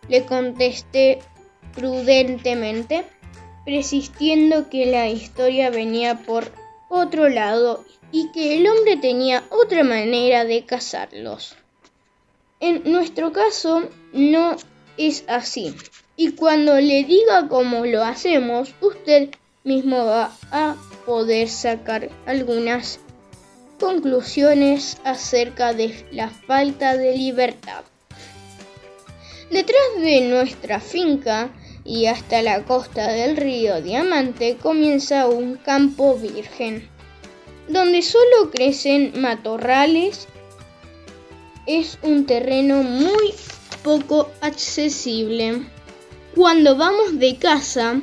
Le 0.09 0.25
contesté 0.25 1.21
prudentemente, 1.75 3.05
persistiendo 3.65 4.69
que 4.69 4.87
la 4.87 5.09
historia 5.09 5.71
venía 5.71 6.23
por 6.23 6.53
otro 6.89 7.29
lado 7.29 7.85
y 8.11 8.31
que 8.33 8.57
el 8.57 8.67
hombre 8.67 8.97
tenía 8.97 9.45
otra 9.51 9.85
manera 9.85 10.45
de 10.45 10.65
cazarlos. 10.65 11.57
En 12.61 12.83
nuestro 12.91 13.33
caso 13.33 13.89
no 14.13 14.57
es 14.97 15.25
así. 15.27 15.75
Y 16.17 16.33
cuando 16.33 16.79
le 16.79 17.05
diga 17.05 17.49
cómo 17.49 17.87
lo 17.87 18.05
hacemos, 18.05 18.75
usted 18.81 19.31
mismo 19.65 20.05
va 20.05 20.31
a 20.51 20.77
poder 21.07 21.49
sacar 21.49 22.11
algunas 22.27 23.01
conclusiones 23.81 24.99
acerca 25.05 25.73
de 25.73 26.07
la 26.13 26.29
falta 26.29 26.97
de 26.97 27.17
libertad. 27.17 27.85
Detrás 29.51 30.01
de 30.01 30.21
nuestra 30.23 30.79
finca 30.81 31.51
y 31.85 32.07
hasta 32.07 32.43
la 32.43 32.65
costa 32.65 33.09
del 33.09 33.37
río 33.37 33.81
Diamante 33.83 34.57
comienza 34.61 35.27
un 35.27 35.57
campo 35.57 36.15
virgen 36.17 36.93
donde 37.69 38.03
solo 38.03 38.51
crecen 38.53 39.13
matorrales, 39.21 40.29
es 41.67 41.99
un 42.03 42.27
terreno 42.27 42.83
muy 42.83 43.35
poco 43.83 44.31
accesible. 44.41 45.63
Cuando 46.35 46.77
vamos 46.77 47.19
de 47.19 47.37
casa, 47.37 48.01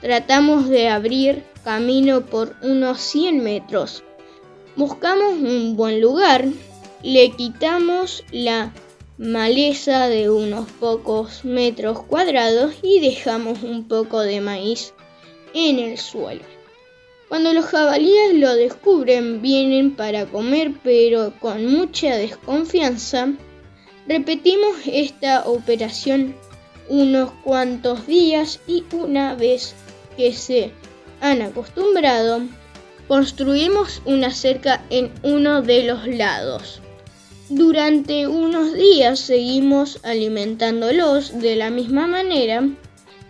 tratamos 0.00 0.68
de 0.68 0.88
abrir 0.88 1.44
camino 1.64 2.24
por 2.26 2.56
unos 2.62 3.00
100 3.00 3.42
metros. 3.42 4.02
Buscamos 4.76 5.32
un 5.32 5.76
buen 5.76 6.00
lugar, 6.00 6.44
le 7.02 7.30
quitamos 7.32 8.24
la 8.30 8.72
maleza 9.18 10.06
de 10.06 10.30
unos 10.30 10.70
pocos 10.70 11.44
metros 11.44 12.04
cuadrados 12.04 12.74
y 12.82 13.00
dejamos 13.00 13.64
un 13.64 13.88
poco 13.88 14.20
de 14.20 14.40
maíz 14.40 14.94
en 15.54 15.80
el 15.80 15.98
suelo. 15.98 16.42
Cuando 17.28 17.52
los 17.52 17.64
jabalíes 17.64 18.34
lo 18.34 18.54
descubren, 18.54 19.42
vienen 19.42 19.96
para 19.96 20.26
comer, 20.26 20.72
pero 20.84 21.32
con 21.40 21.66
mucha 21.66 22.16
desconfianza. 22.16 23.32
Repetimos 24.06 24.76
esta 24.86 25.46
operación 25.46 26.36
unos 26.88 27.32
cuantos 27.42 28.06
días 28.06 28.60
y 28.68 28.84
una 28.92 29.34
vez 29.34 29.74
que 30.16 30.32
se 30.32 30.70
han 31.20 31.42
acostumbrado, 31.42 32.42
construimos 33.08 34.00
una 34.04 34.30
cerca 34.30 34.84
en 34.90 35.12
uno 35.24 35.60
de 35.60 35.82
los 35.82 36.06
lados. 36.06 36.80
Durante 37.50 38.26
unos 38.26 38.74
días 38.74 39.20
seguimos 39.20 40.00
alimentándolos 40.02 41.40
de 41.40 41.56
la 41.56 41.70
misma 41.70 42.06
manera 42.06 42.68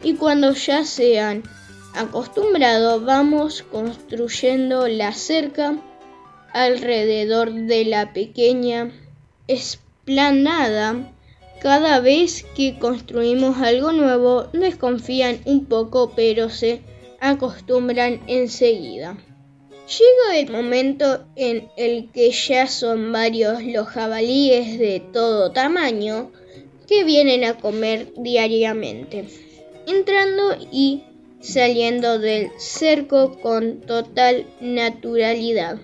y 0.02 0.14
cuando 0.14 0.54
ya 0.54 0.84
se 0.84 1.20
han 1.20 1.44
acostumbrado 1.94 3.00
vamos 3.00 3.62
construyendo 3.62 4.88
la 4.88 5.12
cerca 5.12 5.78
alrededor 6.52 7.52
de 7.52 7.84
la 7.84 8.12
pequeña 8.12 8.90
esplanada. 9.46 11.12
Cada 11.60 12.00
vez 12.00 12.44
que 12.56 12.76
construimos 12.80 13.58
algo 13.58 13.92
nuevo 13.92 14.48
desconfían 14.52 15.38
un 15.44 15.66
poco 15.66 16.12
pero 16.16 16.50
se 16.50 16.82
acostumbran 17.20 18.20
enseguida. 18.26 19.16
Llega 19.88 20.38
el 20.38 20.50
momento 20.50 21.24
en 21.34 21.70
el 21.78 22.10
que 22.12 22.30
ya 22.30 22.66
son 22.66 23.10
varios 23.10 23.64
los 23.64 23.88
jabalíes 23.88 24.78
de 24.78 25.00
todo 25.14 25.50
tamaño 25.52 26.30
que 26.86 27.04
vienen 27.04 27.42
a 27.44 27.54
comer 27.54 28.12
diariamente, 28.18 29.24
entrando 29.86 30.58
y 30.70 31.04
saliendo 31.40 32.18
del 32.18 32.50
cerco 32.58 33.40
con 33.40 33.80
total 33.80 34.46
naturalidad. 34.60 35.78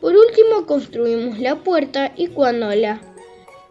Por 0.00 0.14
último 0.14 0.64
construimos 0.66 1.40
la 1.40 1.56
puerta 1.56 2.12
y 2.16 2.28
cuando 2.28 2.72
la 2.72 3.00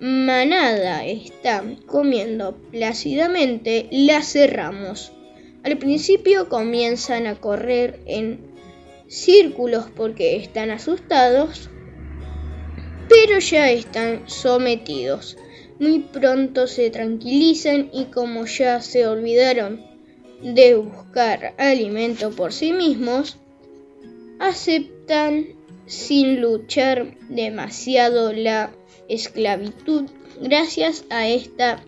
manada 0.02 1.06
está 1.06 1.64
comiendo 1.86 2.58
plácidamente 2.70 3.88
la 3.92 4.24
cerramos. 4.24 5.14
Al 5.64 5.78
principio 5.78 6.50
comienzan 6.50 7.28
a 7.28 7.36
correr 7.36 8.02
en 8.06 8.53
círculos 9.14 9.86
porque 9.96 10.38
están 10.38 10.72
asustados, 10.72 11.70
pero 13.08 13.38
ya 13.38 13.70
están 13.70 14.28
sometidos. 14.28 15.38
Muy 15.80 16.00
pronto 16.00 16.66
se 16.66 16.90
tranquilizan 16.90 17.90
y 17.94 18.06
como 18.06 18.46
ya 18.46 18.82
se 18.82 19.06
olvidaron 19.08 19.86
de 20.42 20.76
buscar 20.76 21.54
alimento 21.58 22.32
por 22.32 22.54
sí 22.54 22.74
mismos, 22.74 23.38
aceptan 24.40 25.48
sin 25.86 26.42
luchar 26.42 27.16
demasiado 27.30 28.34
la 28.34 28.72
esclavitud. 29.10 30.06
Gracias 30.42 31.06
a 31.12 31.28
esta 31.28 31.84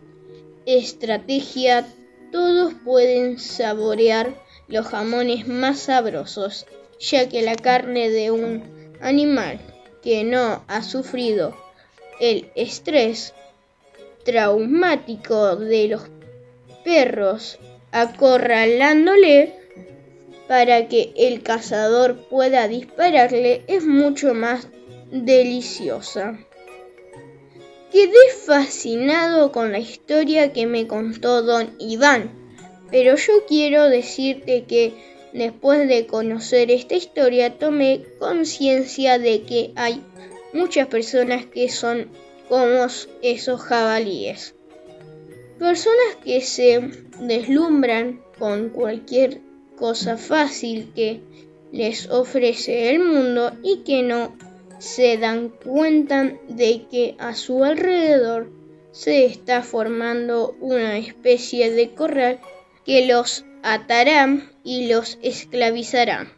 estrategia 0.68 1.88
todos 2.32 2.74
pueden 2.84 3.40
saborear 3.40 4.36
los 4.68 4.86
jamones 4.86 5.48
más 5.48 5.80
sabrosos 5.80 6.66
ya 7.00 7.30
que 7.30 7.42
la 7.42 7.56
carne 7.56 8.10
de 8.10 8.32
un 8.32 8.64
animal 9.02 9.60
que 10.02 10.24
no 10.24 10.64
ha 10.68 10.84
sufrido 10.84 11.56
el 12.20 12.50
estrés 12.56 13.34
traumático 14.24 15.56
de 15.56 15.88
los 15.88 16.04
perros 16.84 17.60
acorralándole 17.92 19.54
para 20.48 20.88
que 20.88 21.14
el 21.16 21.42
cazador 21.42 22.18
pueda 22.30 22.68
dispararle 22.68 23.64
es 23.68 23.86
mucho 23.86 24.34
más 24.34 24.68
deliciosa. 25.12 26.38
Quedé 27.92 28.30
fascinado 28.46 29.52
con 29.52 29.72
la 29.72 29.80
historia 29.80 30.52
que 30.52 30.68
me 30.68 30.88
contó 30.88 31.42
don 31.42 31.76
Iván, 31.80 32.32
pero 32.92 33.16
yo 33.16 33.46
quiero 33.48 33.86
decirte 33.86 34.66
que 34.66 34.94
Después 35.36 35.90
de 35.90 36.08
conocer 36.08 36.72
esta 36.72 36.96
historia, 36.96 37.60
tomé 37.60 38.06
conciencia 38.20 39.20
de 39.20 39.42
que 39.42 39.74
hay 39.76 40.02
muchas 40.54 40.88
personas 40.88 41.46
que 41.46 41.68
son 41.68 42.08
como 42.48 42.88
esos 43.22 43.60
jabalíes. 43.60 44.56
Personas 45.60 46.16
que 46.24 46.40
se 46.40 46.90
deslumbran 47.20 48.22
con 48.40 48.70
cualquier 48.70 49.42
cosa 49.76 50.16
fácil 50.16 50.94
que 50.96 51.20
les 51.74 52.10
ofrece 52.10 52.92
el 52.92 53.00
mundo 53.00 53.52
y 53.62 53.80
que 53.80 54.04
no 54.04 54.38
se 54.80 55.18
dan 55.18 55.50
cuenta 55.50 56.34
de 56.48 56.86
que 56.90 57.16
a 57.20 57.36
su 57.36 57.66
alrededor 57.66 58.50
se 58.94 59.26
está 59.26 59.64
formando 59.64 60.56
una 60.62 60.98
especie 60.98 61.72
de 61.72 61.90
corral 61.90 62.40
que 62.86 63.06
los 63.06 63.44
atará 63.66 64.48
y 64.64 64.88
los 64.88 65.18
esclavizará. 65.24 66.32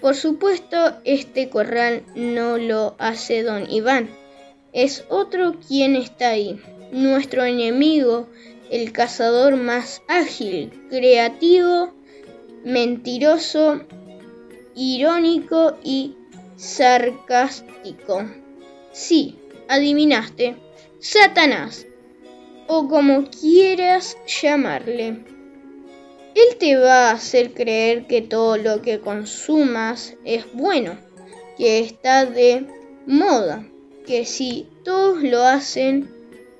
Por 0.00 0.14
supuesto, 0.14 0.94
este 1.04 1.50
corral 1.50 2.04
no 2.14 2.56
lo 2.56 2.96
hace 2.98 3.42
don 3.42 3.70
Iván. 3.70 4.08
Es 4.72 5.04
otro 5.10 5.56
quien 5.66 5.94
está 5.94 6.30
ahí, 6.30 6.58
nuestro 6.90 7.44
enemigo, 7.44 8.28
el 8.70 8.92
cazador 8.92 9.56
más 9.56 10.00
ágil, 10.08 10.70
creativo, 10.88 11.92
mentiroso, 12.64 13.82
irónico 14.74 15.76
y 15.84 16.16
sarcástico. 16.56 18.24
Sí, 18.92 19.36
adivinaste, 19.68 20.56
Satanás, 20.98 21.86
o 22.68 22.88
como 22.88 23.24
quieras 23.30 24.16
llamarle. 24.26 25.37
Él 26.38 26.56
te 26.56 26.76
va 26.76 27.08
a 27.08 27.14
hacer 27.14 27.52
creer 27.52 28.06
que 28.06 28.22
todo 28.22 28.56
lo 28.58 28.80
que 28.80 29.00
consumas 29.00 30.14
es 30.24 30.44
bueno, 30.52 30.96
que 31.56 31.80
está 31.80 32.26
de 32.26 32.64
moda, 33.06 33.66
que 34.06 34.24
si 34.24 34.68
todos 34.84 35.20
lo 35.24 35.42
hacen 35.42 36.08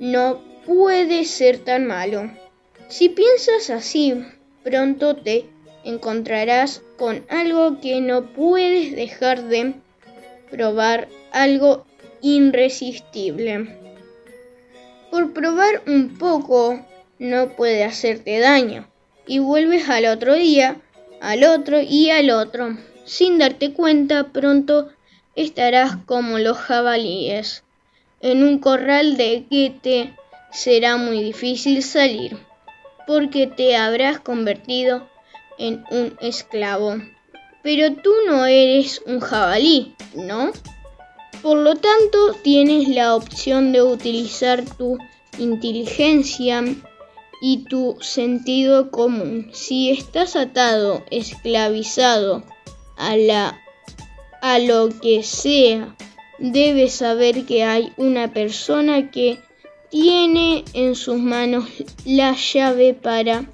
no 0.01 0.43
puede 0.67 1.25
ser 1.25 1.59
tan 1.59 1.87
malo. 1.87 2.29
Si 2.89 3.09
piensas 3.09 3.71
así, 3.71 4.21
pronto 4.65 5.15
te 5.15 5.45
encontrarás 5.85 6.83
con 6.97 7.25
algo 7.29 7.81
que 7.81 8.01
no 8.01 8.33
puedes 8.33 8.97
dejar 8.97 9.45
de 9.45 9.75
probar, 10.51 11.07
algo 11.31 11.87
irresistible. 12.21 13.79
Por 15.13 15.33
probar 15.33 15.83
un 15.87 16.19
poco 16.19 16.85
no 17.21 17.55
puede 17.55 17.85
hacerte 17.85 18.41
daño 18.41 18.89
y 19.29 19.39
vuelves 19.39 19.89
al 19.89 20.07
otro 20.07 20.35
día, 20.35 20.81
al 21.21 21.45
otro 21.45 21.81
y 21.81 22.11
al 22.11 22.31
otro. 22.31 22.77
Sin 23.05 23.39
darte 23.39 23.73
cuenta, 23.73 24.33
pronto 24.33 24.89
estarás 25.37 25.97
como 26.07 26.39
los 26.39 26.57
jabalíes, 26.57 27.63
en 28.21 28.43
un 28.43 28.59
corral 28.59 29.17
de 29.17 29.45
te 29.83 30.15
será 30.51 30.97
muy 30.97 31.23
difícil 31.23 31.83
salir, 31.83 32.37
porque 33.07 33.47
te 33.47 33.77
habrás 33.77 34.19
convertido 34.19 35.09
en 35.59 35.85
un 35.91 36.17
esclavo. 36.21 36.97
Pero 37.63 37.95
tú 37.95 38.11
no 38.27 38.47
eres 38.47 39.03
un 39.07 39.21
jabalí, 39.21 39.95
¿no? 40.15 40.51
Por 41.43 41.59
lo 41.59 41.77
tanto, 41.77 42.33
tienes 42.43 42.89
la 42.89 43.15
opción 43.15 43.73
de 43.73 43.83
utilizar 43.83 44.65
tu 44.65 44.99
inteligencia 45.39 46.65
y 47.41 47.65
tu 47.65 47.97
sentido 48.01 48.91
común. 48.91 49.51
Si 49.53 49.91
estás 49.91 50.37
atado, 50.37 51.05
esclavizado 51.11 52.45
a 52.97 53.17
la 53.17 53.61
a 54.41 54.59
lo 54.59 54.89
que 55.01 55.23
sea, 55.23 55.97
debes 56.39 56.95
saber 56.95 57.45
que 57.45 57.65
hay 57.65 57.93
una 57.97 58.33
persona 58.33 59.11
que 59.11 59.39
tiene 59.91 60.65
en 60.75 60.95
sus 60.95 61.19
manos 61.19 61.67
la 62.05 62.35
llave 62.35 62.95
para 62.95 63.51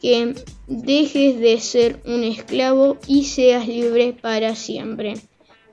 que 0.00 0.34
dejes 0.66 1.38
de 1.38 1.60
ser 1.60 2.00
un 2.04 2.24
esclavo 2.24 2.98
y 3.06 3.24
seas 3.24 3.66
libre 3.66 4.12
para 4.12 4.56
siempre. 4.56 5.14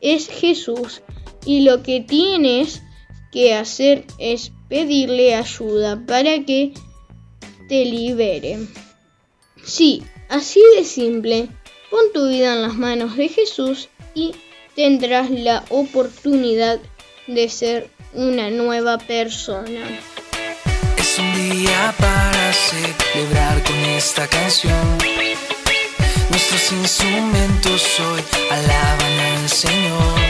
Es 0.01 0.27
Jesús 0.27 1.01
y 1.45 1.61
lo 1.61 1.83
que 1.83 2.01
tienes 2.01 2.83
que 3.31 3.53
hacer 3.53 4.05
es 4.19 4.51
pedirle 4.69 5.35
ayuda 5.35 6.03
para 6.05 6.43
que 6.45 6.73
te 7.67 7.85
libere. 7.85 8.59
Sí, 9.63 10.03
así 10.29 10.61
de 10.75 10.83
simple, 10.83 11.49
pon 11.89 12.05
tu 12.13 12.27
vida 12.29 12.53
en 12.53 12.61
las 12.61 12.75
manos 12.75 13.17
de 13.17 13.29
Jesús 13.29 13.89
y 14.13 14.35
tendrás 14.75 15.29
la 15.29 15.63
oportunidad 15.69 16.79
de 17.27 17.49
ser 17.49 17.89
una 18.13 18.49
nueva 18.49 18.97
persona. 18.97 19.85
Es 20.97 21.19
un 21.19 21.51
día 21.51 21.93
para 21.97 22.53
celebrar 22.53 23.63
con 23.63 23.77
esta 23.85 24.27
canción. 24.27 24.97
Nuestros 26.29 26.71
instrumentos 26.71 27.99
hoy 27.99 28.21
alaban 28.51 29.19
al 29.19 29.49
Señor. 29.49 30.26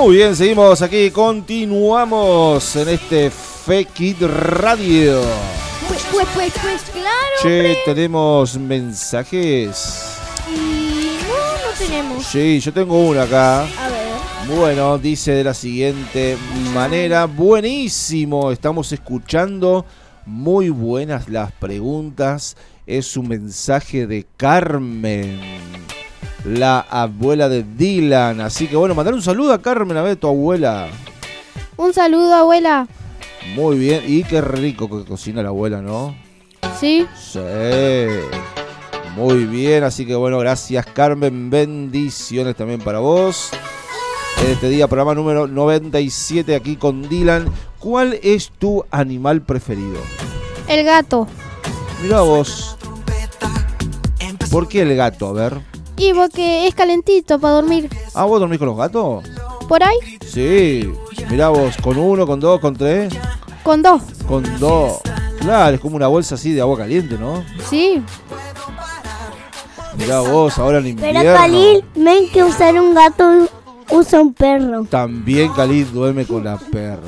Muy 0.00 0.16
bien, 0.16 0.34
seguimos 0.34 0.80
aquí, 0.80 1.10
continuamos 1.10 2.74
en 2.74 2.88
este 2.88 3.30
Fake 3.30 4.18
Radio. 4.22 5.20
Pues, 5.86 6.06
pues, 6.10 6.26
pues, 6.34 6.52
pues, 6.62 6.82
claro. 6.90 7.36
Che, 7.42 7.76
tenemos 7.84 8.56
mensajes. 8.56 10.16
Y 10.48 11.18
no, 11.28 11.68
no 11.68 11.78
tenemos. 11.78 12.24
Sí, 12.24 12.60
yo 12.60 12.72
tengo 12.72 12.98
uno 12.98 13.20
acá. 13.20 13.64
A 13.64 13.88
ver. 13.90 14.56
Bueno, 14.56 14.96
dice 14.96 15.32
de 15.32 15.44
la 15.44 15.52
siguiente 15.52 16.38
manera, 16.72 17.26
buenísimo, 17.26 18.52
estamos 18.52 18.90
escuchando, 18.92 19.84
muy 20.24 20.70
buenas 20.70 21.28
las 21.28 21.52
preguntas, 21.52 22.56
es 22.86 23.18
un 23.18 23.28
mensaje 23.28 24.06
de 24.06 24.26
Carmen, 24.38 25.38
la 26.44 26.80
abuela 26.80 27.48
de 27.48 27.62
Dylan, 27.64 28.40
así 28.40 28.66
que 28.66 28.76
bueno, 28.76 28.94
mandar 28.94 29.14
un 29.14 29.22
saludo 29.22 29.52
a 29.52 29.60
Carmen, 29.62 29.96
a 29.96 30.02
ver 30.02 30.16
tu 30.16 30.26
abuela, 30.28 30.88
Un 31.76 31.92
saludo, 31.92 32.34
abuela. 32.34 32.86
muy 33.54 33.78
bien, 33.78 34.02
y 34.06 34.22
qué 34.24 34.40
rico 34.40 34.88
que 34.88 35.04
cocina 35.08 35.42
la 35.42 35.48
abuela, 35.50 35.80
¿no? 35.82 36.14
Sí. 36.78 37.06
Sí, 37.20 37.40
muy 39.16 39.44
bien, 39.44 39.84
así 39.84 40.06
que 40.06 40.14
bueno, 40.14 40.38
gracias 40.38 40.86
Carmen, 40.86 41.50
bendiciones 41.50 42.56
también 42.56 42.80
para 42.80 43.00
vos. 43.00 43.50
En 44.44 44.52
este 44.52 44.70
día, 44.70 44.88
programa 44.88 45.14
número 45.14 45.46
97 45.46 46.54
aquí 46.54 46.76
con 46.76 47.06
Dylan. 47.08 47.46
¿Cuál 47.78 48.18
es 48.22 48.50
tu 48.58 48.84
animal 48.90 49.42
preferido? 49.42 49.98
El 50.66 50.82
gato. 50.84 51.26
Mira 52.02 52.20
vos. 52.22 52.76
¿Por 54.50 54.66
qué 54.68 54.82
el 54.82 54.96
gato? 54.96 55.28
A 55.28 55.32
ver. 55.32 55.60
Y 56.00 56.14
porque 56.14 56.66
es 56.66 56.74
calentito 56.74 57.38
para 57.38 57.54
dormir. 57.56 57.90
Ah, 58.14 58.24
¿vos 58.24 58.40
dormís 58.40 58.58
con 58.58 58.68
los 58.68 58.76
gatos? 58.76 59.22
¿Por 59.68 59.82
ahí? 59.82 59.96
Sí. 60.26 60.90
Mirá 61.30 61.50
vos, 61.50 61.76
con 61.76 61.98
uno, 61.98 62.26
con 62.26 62.40
dos, 62.40 62.58
con 62.58 62.74
tres. 62.74 63.12
Con 63.62 63.82
dos. 63.82 64.02
Con 64.26 64.42
dos. 64.58 65.00
Claro, 65.40 65.74
es 65.74 65.80
como 65.80 65.96
una 65.96 66.06
bolsa 66.06 66.36
así 66.36 66.52
de 66.52 66.62
agua 66.62 66.78
caliente, 66.78 67.18
¿no? 67.18 67.44
Sí. 67.68 68.02
Mirá 69.98 70.20
vos, 70.20 70.58
ahora 70.58 70.78
en 70.78 70.86
invierno. 70.86 71.20
Pero 71.20 71.34
Khalil, 71.34 71.84
ven 71.94 72.30
que 72.30 72.44
usar 72.44 72.80
un 72.80 72.94
gato 72.94 73.48
usa 73.90 74.20
un 74.20 74.32
perro. 74.34 74.84
También 74.84 75.52
Khalid 75.52 75.86
duerme 75.88 76.26
con 76.26 76.44
la 76.44 76.56
perra. 76.56 77.02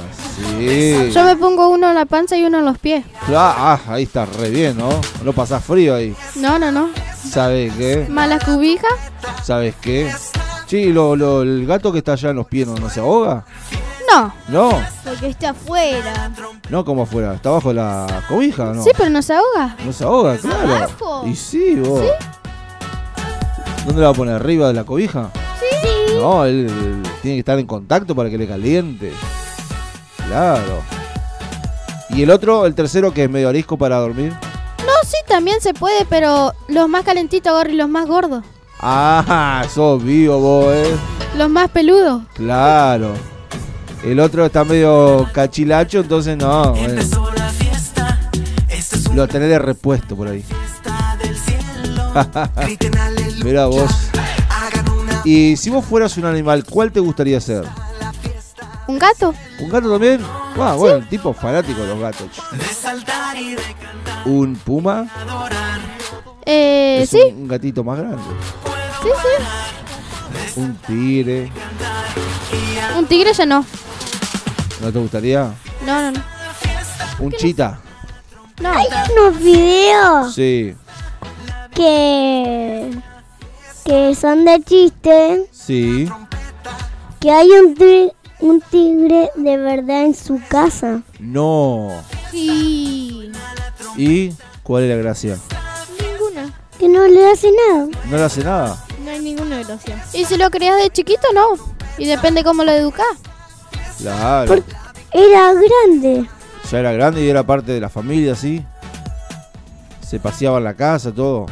Sí. 0.59 1.11
Yo 1.13 1.25
me 1.25 1.37
pongo 1.37 1.69
uno 1.69 1.89
en 1.89 1.95
la 1.95 2.05
panza 2.07 2.37
y 2.37 2.45
uno 2.45 2.59
en 2.59 2.65
los 2.65 2.79
pies. 2.79 3.05
Cla- 3.27 3.55
Ah, 3.57 3.81
ahí 3.89 4.05
está 4.05 4.25
re 4.27 4.51
bien, 4.51 4.77
¿no? 4.77 4.89
No 5.25 5.33
pasás 5.33 5.65
frío 5.65 5.95
ahí. 5.95 6.15
No, 6.37 6.59
no, 6.59 6.71
no. 6.73 6.89
¿Sabes 7.17 7.73
qué? 7.75 8.07
Más 8.11 8.29
las 8.29 8.43
cubijas. 8.45 8.93
¿Sabes 9.43 9.75
qué? 9.81 10.13
Sí, 10.67 10.93
lo, 10.93 11.15
lo- 11.17 11.43
el 11.43 11.67
gato 11.67 11.93
que 11.93 11.99
está 11.99 12.13
allá 12.13 12.31
en 12.31 12.37
los 12.37 12.47
pies 12.47 12.67
no, 12.67 12.75
no 12.77 12.89
se 12.91 13.01
ahoga. 13.01 13.45
No. 14.15 14.35
No, 14.49 14.79
Porque 15.05 15.29
está 15.29 15.51
afuera. 15.51 16.31
no 16.69 16.85
como 16.85 17.05
afuera. 17.05 17.35
Está 17.35 17.51
bajo 17.51 17.73
la 17.73 18.25
cobija, 18.29 18.65
¿no? 18.75 18.83
Sí, 18.85 18.91
pero 18.97 19.09
no 19.09 19.23
se 19.23 19.33
ahoga. 19.35 19.77
No 19.87 19.93
se 19.93 20.05
ahoga, 20.05 20.37
claro. 20.37 20.75
¿Abajo? 20.77 21.25
Y 21.27 21.35
sí, 21.35 21.77
vos. 21.77 22.03
¿Dónde 23.87 24.01
la 24.03 24.09
va 24.09 24.13
a 24.13 24.17
poner? 24.17 24.35
¿Arriba 24.35 24.69
de 24.69 24.75
la 24.75 24.85
cobija? 24.85 25.31
No, 26.15 26.45
él, 26.45 26.67
él 26.69 27.03
tiene 27.23 27.37
que 27.37 27.41
estar 27.41 27.59
en 27.59 27.67
contacto 27.67 28.15
para 28.15 28.31
que 28.31 28.39
le 28.39 28.47
caliente. 28.47 29.13
Claro. 30.27 30.83
¿Y 32.11 32.23
el 32.23 32.31
otro, 32.31 32.67
el 32.67 32.75
tercero, 32.75 33.13
que 33.13 33.25
es 33.25 33.31
medio 33.31 33.49
arisco 33.49 33.77
para 33.79 33.97
dormir? 33.97 34.33
No, 34.79 34.93
sí, 35.05 35.17
también 35.27 35.61
se 35.61 35.73
puede, 35.73 36.05
pero 36.05 36.53
los 36.69 36.89
más 36.89 37.05
calentitos 37.05 37.53
agarro 37.53 37.71
y 37.71 37.77
los 37.77 37.89
más 37.89 38.07
gordos. 38.07 38.45
Ah, 38.81 39.65
sos 39.73 40.03
vivo 40.03 40.39
vos, 40.39 40.75
eh. 40.75 40.95
Los 41.37 41.49
más 41.49 41.71
peludos. 41.71 42.23
Claro. 42.35 43.15
El 44.05 44.19
otro 44.21 44.45
está 44.45 44.65
medio 44.65 45.29
cachilacho, 45.33 46.01
entonces 46.01 46.37
no. 46.37 46.73
bueno. 46.73 47.01
Lo 49.15 49.29
tenés 49.29 49.49
de 49.51 49.59
repuesto 49.59 50.17
por 50.17 50.29
ahí. 50.29 50.45
Mira 53.45 53.67
vos. 53.67 53.91
Y 55.25 55.57
si 55.57 55.71
vos 55.71 55.85
fueras 55.85 56.17
un 56.17 56.25
animal, 56.25 56.65
¿cuál 56.65 56.91
te 56.93 57.01
gustaría 57.01 57.41
ser? 57.41 57.65
¿Un 58.89 58.99
gato? 58.99 59.35
¿Un 59.61 59.69
gato 59.71 59.91
también? 59.91 60.21
Ah, 60.59 60.75
bueno, 60.77 60.97
el 60.97 61.09
tipo 61.09 61.33
fanático 61.33 61.81
de 61.83 61.89
los 61.89 61.99
gatos. 62.01 62.29
¿Un 64.25 64.57
puma? 64.57 65.07
Eh, 66.45 67.01
Es 67.03 67.11
sí. 67.11 67.21
un, 67.35 67.43
un 67.43 67.49
gatito 67.49 67.85
más 67.85 67.99
grande. 67.99 68.23
Sí, 69.03 69.09
sí. 69.23 70.61
Un 70.61 70.75
tigre. 70.79 71.51
Un 72.99 73.07
tigre 73.07 73.33
ya 73.33 73.47
no. 73.47 73.65
¿No 74.81 74.93
te 74.93 74.99
gustaría? 74.99 75.53
No, 75.87 76.03
no, 76.03 76.11
no. 76.13 76.21
¿Un 77.21 77.33
chita? 77.33 77.79
No. 78.61 78.71
Hay 78.73 78.87
unos 79.17 79.39
videos 79.41 80.35
Sí, 80.35 80.75
que 81.75 82.91
que 83.85 84.15
son 84.15 84.45
de 84.45 84.63
chiste, 84.63 85.49
sí. 85.51 86.09
que 87.21 87.31
hay 87.31 87.49
un 87.51 87.75
tigre, 87.75 88.13
un 88.41 88.61
tigre 88.61 89.31
de 89.37 89.57
verdad 89.57 90.05
en 90.05 90.15
su 90.15 90.41
casa. 90.49 91.03
No. 91.19 91.91
Sí. 92.31 93.31
¿Y 93.97 94.33
cuál 94.63 94.85
es 94.85 94.91
la 94.91 94.97
gracia? 94.97 95.39
Ninguna. 96.01 96.53
Que 96.79 96.89
no 96.89 97.07
le 97.07 97.31
hace 97.31 97.49
nada. 97.51 97.89
¿No 98.09 98.17
le 98.17 98.23
hace 98.23 98.45
nada? 98.45 98.85
No 99.05 99.11
hay 99.11 99.21
ninguna 99.21 99.63
gracia. 99.63 100.05
Y 100.13 100.25
si 100.25 100.37
lo 100.37 100.51
criás 100.51 100.81
de 100.83 100.91
chiquito, 100.91 101.27
no. 101.35 101.55
Y 101.99 102.07
depende 102.07 102.45
cómo 102.45 102.65
lo 102.65 102.73
educás. 102.73 103.19
Claro. 103.99 104.49
Porque 104.49 104.75
era 105.13 105.53
grande. 105.53 106.29
Ya 106.71 106.79
era 106.79 106.93
grande 106.93 107.23
y 107.23 107.29
era 107.29 107.45
parte 107.45 107.73
de 107.73 107.81
la 107.81 107.89
familia, 107.89 108.35
¿sí? 108.35 108.65
Se 110.07 110.19
paseaba 110.19 110.59
en 110.59 110.65
la 110.65 110.75
casa, 110.75 111.13
todo. 111.13 111.47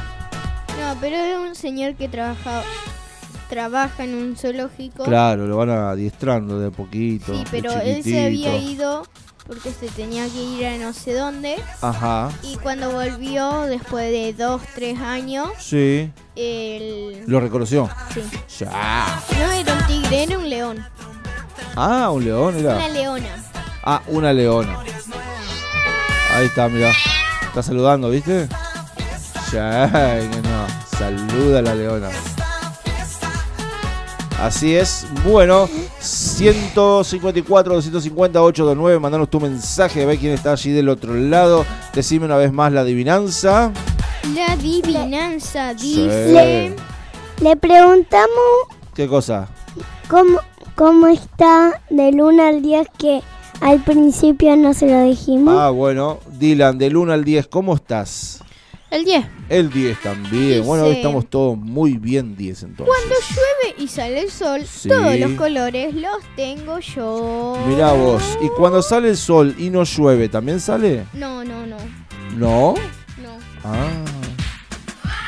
Señor 1.61 1.95
que 1.95 2.09
trabaja 2.09 2.63
trabaja 3.49 4.05
en 4.05 4.15
un 4.15 4.37
zoológico. 4.37 5.05
Claro, 5.05 5.47
lo 5.47 5.57
van 5.57 5.71
adiestrando 5.71 6.59
de 6.61 6.71
poquito. 6.71 7.35
Sí, 7.35 7.45
pero 7.51 7.73
él 7.81 8.03
se 8.05 8.27
había 8.27 8.57
ido 8.57 9.03
porque 9.47 9.73
se 9.73 9.89
tenía 9.89 10.29
que 10.29 10.41
ir 10.41 10.67
a 10.67 10.77
no 10.79 10.93
sé 10.93 11.15
dónde. 11.15 11.57
Ajá. 11.83 12.31
Y 12.45 12.57
cuando 12.59 12.93
volvió, 12.93 13.63
después 13.63 14.09
de 14.13 14.33
dos, 14.35 14.63
tres 14.77 15.01
años, 15.01 15.49
Sí. 15.59 16.13
el... 16.37 17.25
Lo 17.27 17.41
reconoció. 17.41 17.91
Sí. 18.15 18.23
Ya. 18.61 19.21
No 19.37 19.51
era 19.51 19.73
un 19.75 19.87
tigre, 19.89 20.23
era 20.23 20.39
un 20.39 20.49
león. 20.49 20.87
Ah, 21.75 22.11
un 22.11 22.25
león 22.25 22.57
era. 22.57 22.77
Una 22.77 22.89
leona. 22.89 23.29
Ah, 23.83 24.03
una 24.07 24.33
leona. 24.33 24.79
Ahí 26.33 26.47
está, 26.47 26.69
mira. 26.69 26.93
Está 27.43 27.65
saludando, 27.65 28.11
¿viste? 28.11 28.49
Ya, 29.53 29.91
que 30.31 30.43
no. 30.49 30.67
Saluda 30.99 31.59
a 31.59 31.63
la 31.63 31.75
leona. 31.75 32.09
Así 34.41 34.75
es. 34.75 35.07
Bueno, 35.25 35.69
154 35.99 37.75
250 37.75 38.43
829. 38.43 38.99
Mandanos 39.01 39.29
tu 39.29 39.41
mensaje. 39.41 40.07
Ve 40.07 40.17
quién 40.19 40.33
está 40.33 40.53
allí 40.53 40.71
del 40.73 40.89
otro 40.89 41.15
lado. 41.15 41.67
Decime 41.95 42.25
una 42.27 42.37
vez 42.37 42.53
más 42.53 42.73
la 42.73 42.81
adivinanza. 42.83 43.73
La 44.35 44.53
adivinanza 44.53 45.77
Sí. 45.77 46.03
dice... 46.05 46.75
Le 47.41 47.57
preguntamos 47.57 48.29
¿Qué 48.95 49.09
cosa? 49.09 49.49
cómo, 50.09 50.39
cómo 50.75 51.07
está 51.07 51.81
del 51.89 52.21
1 52.21 52.43
al 52.43 52.61
10 52.61 52.87
que 52.99 53.23
al 53.63 53.81
principio 53.83 54.57
no 54.57 54.75
se 54.75 54.87
lo 54.91 55.03
dijimos. 55.05 55.55
Ah, 55.59 55.71
bueno. 55.71 56.19
Dylan, 56.39 56.77
del 56.77 56.97
1 56.97 57.13
al 57.15 57.25
10, 57.25 57.47
¿cómo 57.47 57.75
estás? 57.75 58.40
El 58.91 59.05
10. 59.05 59.25
El 59.49 59.71
10 59.71 60.01
también. 60.01 60.65
Bueno, 60.65 60.85
hoy 60.87 60.97
estamos 60.97 61.29
todos 61.31 61.57
muy 61.57 61.97
bien 61.97 62.37
10 62.37 62.65
entonces. 62.65 62.87
Cuando 62.97 63.15
llueve 63.29 63.83
y 63.85 63.89
sale 63.89 64.21
el 64.23 64.31
sol, 64.31 64.65
Sí. 64.67 64.89
todos 64.89 65.17
los 65.17 65.33
colores 65.33 65.95
los 65.95 66.19
tengo 66.35 66.81
yo. 66.81 67.57
Mirá 67.69 67.93
vos. 67.93 68.23
¿Y 68.43 68.49
cuando 68.49 68.83
sale 68.83 69.11
el 69.11 69.17
sol 69.17 69.55
y 69.59 69.71
no 69.71 69.85
llueve, 69.85 70.29
también 70.29 70.59
sale? 70.61 71.07
No, 71.13 71.45
no, 71.45 71.67
no. 71.67 71.77
¿No? 72.37 72.75
No. 73.23 73.39
Ah. 73.63 73.89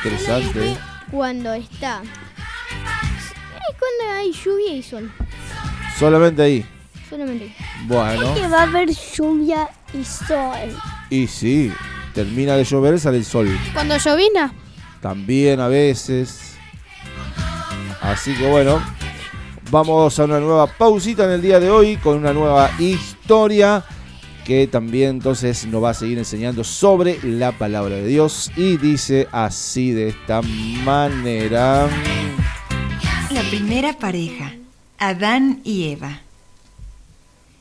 Interesante. 0.03 0.75
Cuando 1.09 1.53
está. 1.53 2.01
Es 2.01 3.77
cuando 3.79 4.13
hay 4.19 4.33
lluvia 4.33 4.73
y 4.75 4.83
sol. 4.83 5.09
Solamente 5.97 6.41
ahí. 6.41 6.65
Solamente. 7.09 7.55
Bueno. 7.87 8.33
Que 8.33 8.47
va 8.47 8.59
a 8.59 8.63
haber 8.63 8.89
lluvia 8.89 9.69
y 9.93 10.03
sol. 10.03 10.75
Y 11.09 11.27
sí. 11.27 11.71
Termina 12.13 12.55
de 12.55 12.63
llover, 12.63 12.99
sale 12.99 13.17
el 13.17 13.25
sol. 13.25 13.49
Cuando 13.73 13.97
llovina. 13.97 14.53
También 15.01 15.59
a 15.59 15.67
veces. 15.67 16.55
Así 18.01 18.35
que 18.35 18.49
bueno. 18.49 18.81
Vamos 19.71 20.19
a 20.19 20.25
una 20.25 20.39
nueva 20.39 20.67
pausita 20.67 21.25
en 21.25 21.31
el 21.31 21.41
día 21.41 21.59
de 21.59 21.71
hoy 21.71 21.97
con 21.97 22.17
una 22.17 22.31
nueva 22.31 22.69
historia 22.77 23.83
que 24.43 24.67
también 24.67 25.11
entonces 25.11 25.65
nos 25.65 25.83
va 25.83 25.91
a 25.91 25.93
seguir 25.93 26.17
enseñando 26.17 26.63
sobre 26.63 27.17
la 27.23 27.53
palabra 27.53 27.95
de 27.95 28.05
Dios 28.05 28.51
y 28.55 28.77
dice 28.77 29.27
así 29.31 29.91
de 29.91 30.09
esta 30.09 30.41
manera. 30.83 31.89
La 33.31 33.41
primera 33.49 33.97
pareja, 33.97 34.53
Adán 34.99 35.61
y 35.63 35.89
Eva. 35.89 36.19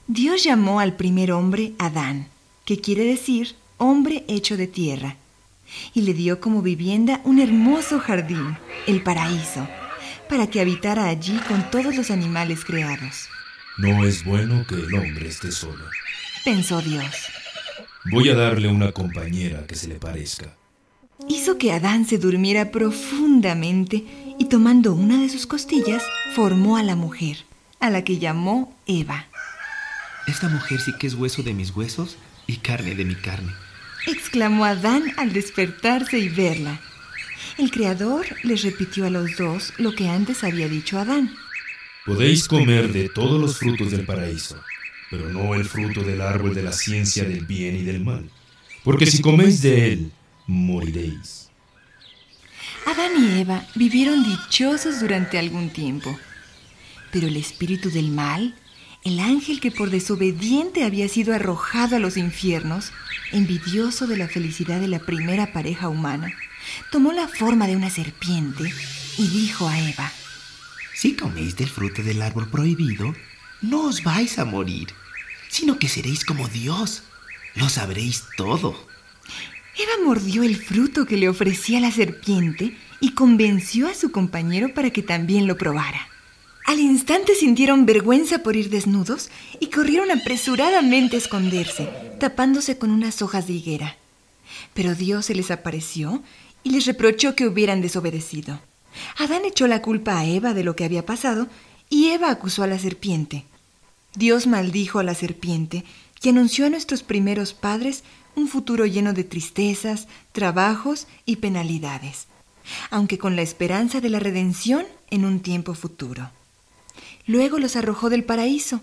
Dios 0.06 0.44
llamó 0.44 0.80
al 0.80 0.94
primer 0.94 1.32
hombre 1.32 1.72
Adán, 1.78 2.28
que 2.64 2.80
quiere 2.80 3.04
decir 3.04 3.54
hombre 3.82 4.24
hecho 4.28 4.56
de 4.56 4.66
tierra, 4.66 5.16
y 5.94 6.02
le 6.02 6.14
dio 6.14 6.40
como 6.40 6.62
vivienda 6.62 7.20
un 7.24 7.38
hermoso 7.38 7.98
jardín, 7.98 8.56
el 8.86 9.02
paraíso, 9.02 9.68
para 10.28 10.46
que 10.46 10.60
habitara 10.60 11.08
allí 11.08 11.38
con 11.48 11.70
todos 11.70 11.94
los 11.96 12.10
animales 12.10 12.64
creados. 12.64 13.28
No 13.78 14.04
es 14.04 14.24
bueno 14.24 14.66
que 14.66 14.74
el 14.74 14.94
hombre 14.94 15.28
esté 15.28 15.50
solo. 15.50 15.84
Pensó 16.44 16.80
Dios. 16.82 17.04
Voy 18.10 18.28
a 18.28 18.34
darle 18.34 18.68
una 18.68 18.92
compañera 18.92 19.66
que 19.66 19.74
se 19.74 19.88
le 19.88 19.94
parezca. 19.94 20.56
Hizo 21.28 21.56
que 21.56 21.72
Adán 21.72 22.04
se 22.04 22.18
durmiera 22.18 22.70
profundamente 22.70 24.04
y 24.38 24.46
tomando 24.46 24.92
una 24.92 25.20
de 25.20 25.28
sus 25.28 25.46
costillas, 25.46 26.02
formó 26.34 26.76
a 26.76 26.82
la 26.82 26.96
mujer, 26.96 27.44
a 27.78 27.90
la 27.90 28.02
que 28.02 28.18
llamó 28.18 28.76
Eva. 28.86 29.26
Esta 30.26 30.48
mujer 30.48 30.80
sí 30.80 30.92
que 30.98 31.06
es 31.06 31.14
hueso 31.14 31.42
de 31.42 31.54
mis 31.54 31.74
huesos 31.74 32.16
y 32.46 32.56
carne 32.56 32.94
de 32.94 33.04
mi 33.04 33.14
carne. 33.14 33.52
Exclamó 34.06 34.64
Adán 34.64 35.12
al 35.16 35.32
despertarse 35.32 36.18
y 36.18 36.28
verla. 36.28 36.80
El 37.58 37.70
Creador 37.70 38.26
les 38.42 38.62
repitió 38.62 39.06
a 39.06 39.10
los 39.10 39.36
dos 39.36 39.72
lo 39.78 39.94
que 39.94 40.08
antes 40.08 40.44
había 40.44 40.68
dicho 40.68 40.98
Adán. 40.98 41.34
Podéis 42.04 42.48
comer 42.48 42.92
de 42.92 43.08
todos 43.08 43.40
los 43.40 43.58
frutos 43.58 43.90
del 43.90 44.04
paraíso, 44.04 44.60
pero 45.10 45.28
no 45.28 45.54
el 45.54 45.64
fruto 45.64 46.02
del 46.02 46.20
árbol 46.20 46.54
de 46.54 46.62
la 46.62 46.72
ciencia 46.72 47.24
del 47.24 47.46
bien 47.46 47.76
y 47.76 47.82
del 47.82 48.02
mal, 48.02 48.28
porque 48.82 49.06
si 49.06 49.22
coméis 49.22 49.62
de 49.62 49.92
él, 49.92 50.12
moriréis. 50.46 51.50
Adán 52.86 53.12
y 53.16 53.40
Eva 53.40 53.64
vivieron 53.74 54.24
dichosos 54.24 55.00
durante 55.00 55.38
algún 55.38 55.70
tiempo. 55.70 56.18
Pero 57.12 57.28
el 57.28 57.36
espíritu 57.36 57.90
del 57.90 58.10
mal, 58.10 58.54
el 59.04 59.18
ángel 59.18 59.60
que 59.60 59.70
por 59.70 59.90
desobediente 59.90 60.84
había 60.84 61.08
sido 61.08 61.34
arrojado 61.34 61.96
a 61.96 61.98
los 61.98 62.16
infiernos, 62.16 62.92
envidioso 63.32 64.06
de 64.06 64.16
la 64.16 64.28
felicidad 64.28 64.80
de 64.80 64.88
la 64.88 65.00
primera 65.00 65.52
pareja 65.52 65.88
humana, 65.88 66.32
tomó 66.90 67.12
la 67.12 67.26
forma 67.26 67.66
de 67.66 67.76
una 67.76 67.90
serpiente 67.90 68.72
y 69.18 69.26
dijo 69.26 69.68
a 69.68 69.78
Eva, 69.78 70.12
Si 70.94 71.16
coméis 71.16 71.56
del 71.56 71.68
fruto 71.68 72.02
del 72.02 72.22
árbol 72.22 72.48
prohibido, 72.48 73.14
no 73.60 73.86
os 73.86 74.04
vais 74.04 74.38
a 74.38 74.44
morir, 74.44 74.88
sino 75.48 75.78
que 75.78 75.88
seréis 75.88 76.24
como 76.24 76.48
Dios. 76.48 77.02
Lo 77.54 77.68
sabréis 77.68 78.24
todo. 78.36 78.88
Eva 79.76 80.04
mordió 80.04 80.42
el 80.42 80.56
fruto 80.56 81.06
que 81.06 81.16
le 81.16 81.28
ofrecía 81.28 81.80
la 81.80 81.90
serpiente 81.90 82.76
y 83.00 83.12
convenció 83.12 83.88
a 83.88 83.94
su 83.94 84.12
compañero 84.12 84.72
para 84.74 84.90
que 84.90 85.02
también 85.02 85.46
lo 85.46 85.56
probara. 85.56 86.11
Al 86.66 86.78
instante 86.78 87.34
sintieron 87.34 87.86
vergüenza 87.86 88.42
por 88.42 88.56
ir 88.56 88.70
desnudos 88.70 89.30
y 89.58 89.66
corrieron 89.66 90.10
apresuradamente 90.10 91.16
a 91.16 91.18
esconderse, 91.18 91.88
tapándose 92.20 92.78
con 92.78 92.90
unas 92.90 93.20
hojas 93.20 93.46
de 93.46 93.54
higuera. 93.54 93.96
Pero 94.74 94.94
Dios 94.94 95.26
se 95.26 95.34
les 95.34 95.50
apareció 95.50 96.22
y 96.62 96.70
les 96.70 96.86
reprochó 96.86 97.34
que 97.34 97.46
hubieran 97.46 97.80
desobedecido. 97.80 98.60
Adán 99.18 99.44
echó 99.44 99.66
la 99.66 99.82
culpa 99.82 100.18
a 100.18 100.24
Eva 100.24 100.54
de 100.54 100.64
lo 100.64 100.76
que 100.76 100.84
había 100.84 101.04
pasado 101.04 101.48
y 101.90 102.10
Eva 102.10 102.30
acusó 102.30 102.62
a 102.62 102.66
la 102.66 102.78
serpiente. 102.78 103.44
Dios 104.14 104.46
maldijo 104.46 104.98
a 104.98 105.04
la 105.04 105.14
serpiente 105.14 105.84
y 106.22 106.28
anunció 106.28 106.66
a 106.66 106.70
nuestros 106.70 107.02
primeros 107.02 107.54
padres 107.54 108.04
un 108.36 108.48
futuro 108.48 108.86
lleno 108.86 109.12
de 109.12 109.24
tristezas, 109.24 110.06
trabajos 110.32 111.06
y 111.26 111.36
penalidades, 111.36 112.28
aunque 112.90 113.18
con 113.18 113.36
la 113.36 113.42
esperanza 113.42 114.00
de 114.00 114.10
la 114.10 114.20
redención 114.20 114.86
en 115.10 115.24
un 115.24 115.40
tiempo 115.40 115.74
futuro. 115.74 116.30
Luego 117.26 117.58
los 117.58 117.76
arrojó 117.76 118.10
del 118.10 118.24
paraíso, 118.24 118.80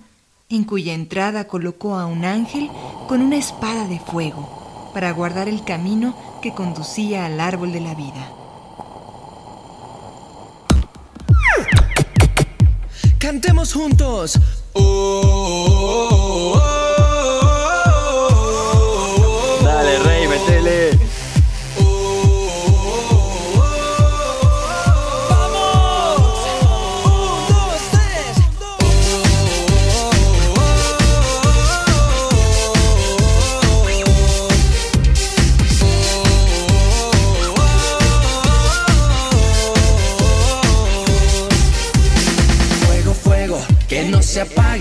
en 0.49 0.63
cuya 0.63 0.93
entrada 0.93 1.47
colocó 1.47 1.95
a 1.95 2.05
un 2.05 2.25
ángel 2.25 2.69
con 3.07 3.21
una 3.21 3.37
espada 3.37 3.87
de 3.87 3.99
fuego 3.99 4.91
para 4.93 5.11
guardar 5.11 5.47
el 5.47 5.63
camino 5.63 6.15
que 6.41 6.53
conducía 6.53 7.25
al 7.25 7.39
árbol 7.39 7.71
de 7.71 7.81
la 7.81 7.95
vida. 7.95 8.31
Cantemos 13.19 13.73
juntos. 13.73 14.39
Oh, 14.73 16.09
Dale, 16.61 16.88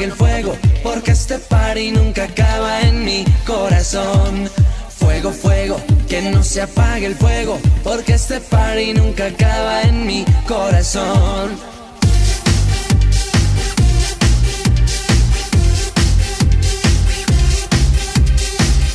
el 0.04 0.12
fuego, 0.12 0.56
porque 0.82 1.10
este 1.10 1.38
party 1.38 1.90
nunca 1.90 2.24
acaba 2.24 2.82
en 2.82 3.04
mi 3.04 3.24
corazón. 3.44 4.48
Fuego, 4.96 5.32
fuego, 5.32 5.80
que 6.08 6.22
no 6.22 6.42
se 6.42 6.62
apague 6.62 7.06
el 7.06 7.16
fuego, 7.16 7.58
porque 7.82 8.14
este 8.14 8.40
party 8.40 8.94
nunca 8.94 9.26
acaba 9.26 9.82
en 9.82 10.06
mi 10.06 10.24
corazón. 10.46 11.58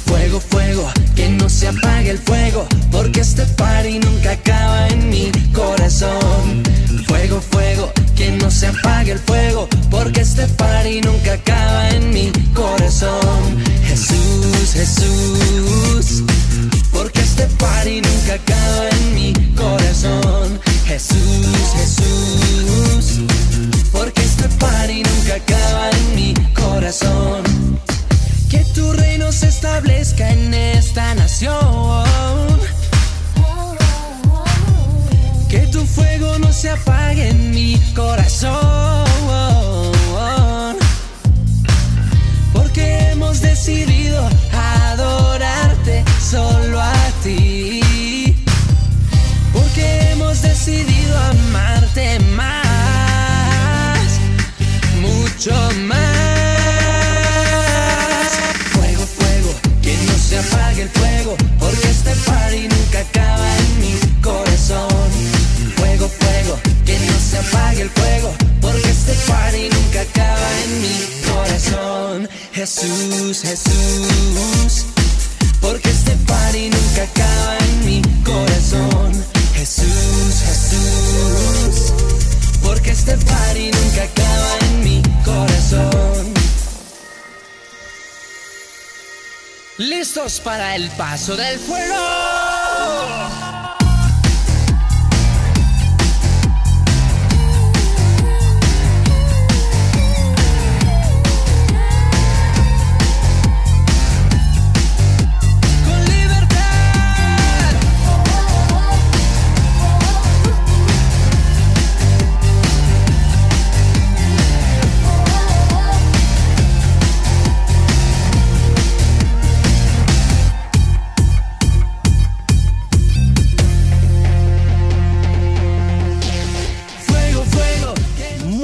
Fuego, 0.05 0.39
fuego, 0.39 0.91
que 1.15 1.29
no 1.29 1.49
se 1.49 1.67
apague 1.67 2.11
el 2.11 2.19
fuego, 2.19 2.65
porque 2.91 3.21
este 3.21 3.45
party 3.45 3.99
nunca 3.99 4.31
acaba 4.31 4.87
en 4.87 5.09
mi 5.09 5.31
corazón. 5.53 6.63
Fuego, 7.07 7.41
fuego, 7.41 7.91
que 8.15 8.31
no 8.31 8.49
se 8.49 8.67
apague 8.67 9.11
el 9.11 9.19
fuego, 9.19 9.32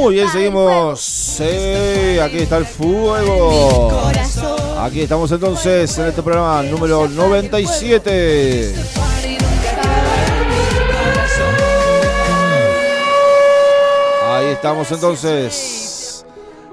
Muy 0.10 0.16
bien, 0.16 0.30
seguimos. 0.32 1.00
Sí, 1.02 2.18
aquí 2.20 2.38
está 2.40 2.58
el 2.58 2.66
fuego. 2.66 4.10
Aquí 4.80 5.02
estamos 5.02 5.32
entonces 5.32 5.96
en 6.00 6.08
este 6.08 6.24
programa 6.24 6.64
número 6.64 7.08
97. 7.08 8.74
Ahí 14.26 14.48
estamos 14.48 14.92
entonces. 14.92 16.26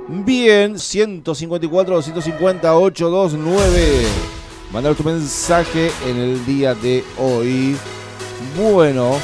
Bien, 0.08 0.78
154 0.78 1.94
250 1.94 2.74
829. 2.74 4.06
Mandar 4.72 4.94
tu 4.94 5.04
mensaje 5.04 5.92
en 6.06 6.16
el 6.16 6.46
día 6.46 6.74
de 6.74 7.04
hoy. 7.18 7.76
Bueno, 8.58 9.18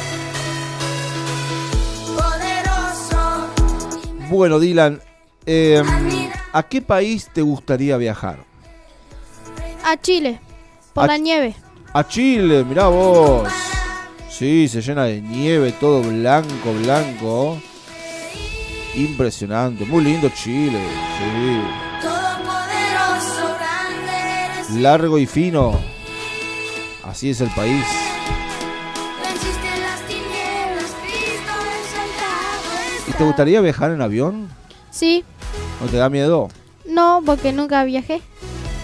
bueno, 4.32 4.58
Dylan, 4.58 5.00
eh, 5.46 5.82
¿a 6.52 6.62
qué 6.64 6.80
país 6.82 7.28
te 7.32 7.42
gustaría 7.42 7.96
viajar? 7.98 8.38
A 9.84 9.96
Chile, 10.00 10.40
por 10.94 11.04
A- 11.04 11.06
la 11.08 11.18
nieve. 11.18 11.54
A 11.92 12.06
Chile, 12.08 12.64
mirá 12.64 12.86
vos. 12.88 13.48
Sí, 14.30 14.66
se 14.68 14.80
llena 14.80 15.04
de 15.04 15.20
nieve, 15.20 15.72
todo 15.72 16.00
blanco, 16.02 16.72
blanco. 16.82 17.60
Impresionante, 18.94 19.84
muy 19.84 20.02
lindo 20.04 20.30
Chile. 20.30 20.80
Sí. 24.68 24.78
Largo 24.80 25.18
y 25.18 25.26
fino. 25.26 25.78
Así 27.04 27.28
es 27.30 27.40
el 27.42 27.50
país. 27.50 27.84
Te 33.22 33.26
gustaría 33.28 33.60
viajar 33.60 33.92
en 33.92 34.02
avión? 34.02 34.48
Sí, 34.90 35.24
¿No 35.80 35.86
te 35.86 35.96
da 35.96 36.08
miedo? 36.10 36.48
no, 36.88 37.22
porque 37.24 37.52
nunca 37.52 37.84
viajé. 37.84 38.20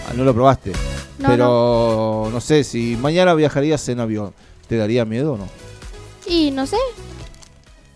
Ah, 0.07 0.13
no 0.15 0.23
lo 0.23 0.33
probaste. 0.33 0.71
No, 1.17 1.27
Pero 1.27 2.29
no. 2.31 2.39
sé, 2.39 2.63
si 2.63 2.95
mañana 2.95 3.33
viajarías 3.33 3.87
en 3.89 3.99
avión, 3.99 4.33
¿te 4.69 4.77
daría 4.77 5.03
miedo 5.03 5.33
o 5.33 5.37
no? 5.37 5.47
Y 6.25 6.51
no 6.51 6.65
sé. 6.65 6.77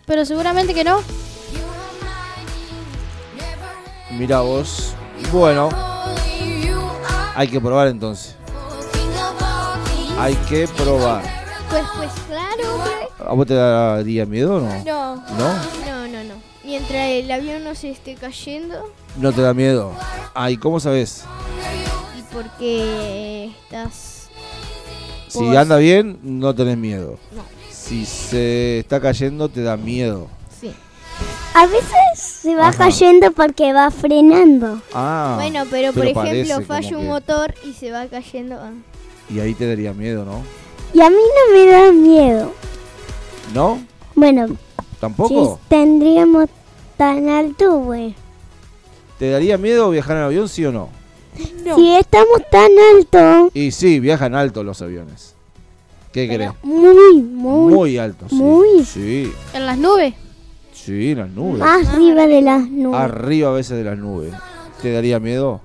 Pero 0.06 0.26
seguramente 0.26 0.74
que 0.74 0.84
no. 0.84 1.00
Mira 4.12 4.42
vos. 4.42 4.94
Bueno, 5.32 5.70
hay 7.36 7.48
que 7.48 7.62
probar 7.62 7.88
entonces. 7.88 8.36
Hay 10.20 10.36
que 10.50 10.68
probar. 10.68 11.24
Pues, 11.70 11.84
pues 11.96 12.12
claro, 12.28 12.80
pues. 13.18 13.28
¿A 13.30 13.34
vos 13.34 13.48
te 13.48 13.54
daría 13.54 14.26
miedo 14.26 14.58
o. 14.58 14.60
No, 14.60 15.16
no, 15.16 15.16
no. 15.16 15.93
Mientras 16.74 17.08
el 17.08 17.32
avión 17.32 17.64
no 17.64 17.76
se 17.76 17.92
esté 17.92 18.16
cayendo 18.16 18.90
¿No 19.18 19.32
te 19.32 19.42
da 19.44 19.54
miedo? 19.54 19.92
Ay, 20.34 20.58
¿cómo 20.58 20.80
sabes? 20.80 21.24
y 22.18 22.34
porque 22.34 23.52
estás... 23.66 24.28
Si 25.28 25.56
anda 25.56 25.78
bien, 25.78 26.18
no 26.24 26.56
tenés 26.56 26.76
miedo. 26.76 27.20
No. 27.36 27.44
Si 27.70 28.08
se 28.08 28.80
está 28.80 29.00
cayendo, 29.00 29.50
te 29.50 29.62
da 29.62 29.78
miedo. 29.78 30.28
Sí. 30.60 30.74
A 31.54 31.68
veces 31.68 31.92
se 32.18 32.56
va 32.56 32.70
Ajá. 32.70 32.86
cayendo 32.86 33.32
porque 33.34 33.72
va 33.72 33.92
frenando. 33.92 34.82
Ah. 34.96 35.34
bueno, 35.36 35.66
pero, 35.70 35.94
por 35.94 36.08
ejemplo 36.08 36.60
falla 36.66 36.98
un 36.98 37.04
que- 37.04 37.08
motor 37.08 37.54
y 37.64 37.74
se 37.74 37.92
va 37.92 38.08
cayendo. 38.08 38.56
ah. 38.60 38.72
Y 39.30 39.40
ahí 39.40 39.54
te 39.54 39.68
daría 39.68 39.94
miedo, 39.94 40.26
¿no? 40.26 40.42
Y 40.92 41.02
a 41.02 41.10
mí 41.12 41.18
no 41.18 41.56
me 41.56 41.72
da 41.72 41.92
miedo. 41.92 42.52
¿No? 43.54 43.80
Bueno, 44.16 44.48
¿Tampoco? 45.00 45.60
si 45.62 45.70
tendríamos 45.70 46.50
tan 47.04 47.28
alto, 47.30 47.78
güey. 47.80 48.16
¿Te 49.20 49.30
daría 49.30 49.58
miedo 49.58 49.90
viajar 49.90 50.18
en 50.18 50.24
avión, 50.24 50.48
sí 50.48 50.66
o 50.66 50.72
no? 50.72 50.90
Si 51.76 51.96
estamos 51.96 52.42
tan 52.52 52.70
alto, 52.96 53.50
Y 53.54 53.72
sí, 53.72 54.00
viajan 54.00 54.36
alto 54.36 54.64
los 54.64 54.82
aviones. 54.82 55.36
¿Qué 56.12 56.28
crees? 56.28 56.52
muy, 56.64 57.22
muy, 57.22 57.74
Muy 57.74 57.98
alto, 57.98 58.28
sí. 58.30 58.36
muy. 58.36 58.86
Sí, 58.86 59.32
En 59.54 59.66
las 59.66 59.78
nubes. 59.78 60.14
sí, 60.74 61.12
en 61.12 61.18
las 61.20 61.30
nubes. 61.30 61.62
arriba 61.62 62.28
de 62.28 62.42
las 62.42 62.70
nubes. 62.70 63.00
Arriba 63.00 63.50
a 63.50 63.54
veces 63.54 63.78
de 63.78 63.84
las 63.84 63.98
nubes. 63.98 64.34
¿Te 64.82 64.92
daría 64.92 65.20
miedo? 65.20 65.60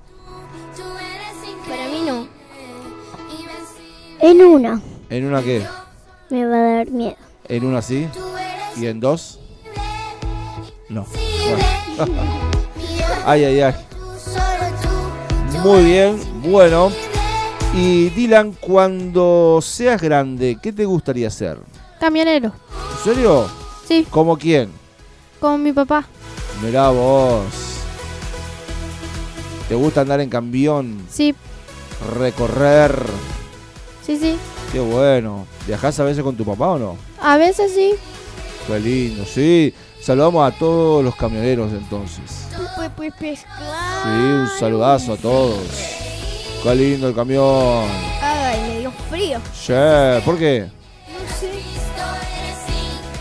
Para 1.69 1.87
mí 1.89 2.01
no. 2.05 2.27
En 4.21 4.41
una 4.41 4.81
¿En 5.09 5.25
una 5.25 5.41
qué? 5.43 5.63
me 6.29 6.45
va 6.45 6.55
a 6.57 6.73
dar 6.75 6.89
miedo. 6.91 7.15
¿En 7.47 7.63
una 7.65 7.81
sí? 7.81 8.07
¿Y 8.75 8.87
en 8.87 8.99
dos? 8.99 9.39
No. 10.89 11.05
Ay, 13.25 13.43
ay, 13.43 13.61
ay. 13.61 13.73
Muy 15.63 15.83
bien, 15.83 16.19
bueno. 16.43 16.91
Y 17.75 18.09
Dylan, 18.09 18.53
cuando 18.59 19.59
seas 19.61 20.01
grande, 20.01 20.57
¿qué 20.61 20.71
te 20.73 20.85
gustaría 20.85 21.27
hacer? 21.27 21.59
Camionero. 21.99 22.51
¿En 22.97 23.03
serio? 23.03 23.47
Sí. 23.87 24.07
¿Como 24.09 24.37
quién? 24.37 24.71
Con 25.39 25.61
mi 25.61 25.71
papá. 25.73 26.05
Mirá 26.63 26.89
vos. 26.89 27.43
¿Te 29.67 29.75
gusta 29.75 30.01
andar 30.01 30.19
en 30.21 30.29
camión? 30.29 31.05
Sí, 31.09 31.35
Recorrer. 32.17 32.95
sí, 34.05 34.17
sí. 34.17 34.37
Qué 34.71 34.79
bueno. 34.79 35.45
¿Viajás 35.67 35.99
a 35.99 36.03
veces 36.05 36.23
con 36.23 36.35
tu 36.35 36.45
papá 36.45 36.69
o 36.69 36.79
no? 36.79 36.97
A 37.21 37.37
veces 37.37 37.71
sí. 37.75 37.93
Qué 38.65 38.79
lindo, 38.79 39.25
sí. 39.25 39.73
Saludamos 40.01 40.51
a 40.51 40.57
todos 40.57 41.03
los 41.03 41.15
camioneros 41.15 41.71
entonces. 41.71 42.47
Pues, 42.75 42.89
pues, 42.95 43.13
pues, 43.19 43.45
claro. 43.57 44.03
Sí, 44.03 44.09
un 44.09 44.59
saludazo 44.59 45.13
a 45.13 45.17
todos. 45.17 45.59
Qué 46.63 46.75
lindo 46.75 47.09
el 47.09 47.15
camión. 47.15 47.85
Ay, 48.21 48.61
me 48.61 48.79
dio 48.79 48.91
frío. 49.09 49.39
Che, 49.53 50.21
¿por 50.25 50.37
qué? 50.37 50.67
No 51.07 51.37
sé. 51.37 51.51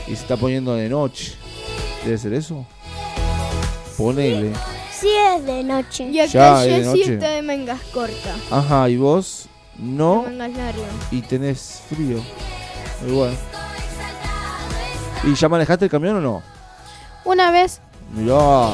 Y 0.07 0.15
se 0.15 0.23
está 0.23 0.37
poniendo 0.37 0.75
de 0.75 0.89
noche. 0.89 1.35
¿Debe 2.05 2.17
ser 2.17 2.33
eso? 2.33 2.65
Ponele. 3.97 4.53
Sí, 4.93 5.09
es 5.37 5.45
de 5.45 5.63
noche. 5.63 6.05
Y 6.05 6.21
acá 6.21 6.31
Ya, 6.33 6.65
es 6.65 6.71
de 6.71 6.85
ya 6.85 6.93
sí 6.93 7.11
de 7.17 7.43
mangas 7.43 7.81
cortas. 7.93 8.37
Ajá, 8.51 8.89
¿y 8.89 8.97
vos? 8.97 9.47
No. 9.77 10.23
De 10.25 10.31
mangas 10.31 10.57
largas. 10.57 10.95
Y 11.11 11.23
tenés 11.23 11.83
frío. 11.89 12.23
Bueno. 13.09 13.37
¿Y 15.25 15.35
ya 15.35 15.49
manejaste 15.49 15.85
el 15.87 15.91
camión 15.91 16.17
o 16.17 16.21
no? 16.21 16.58
Una 17.25 17.51
vez, 17.51 17.81
Mirá. 18.15 18.71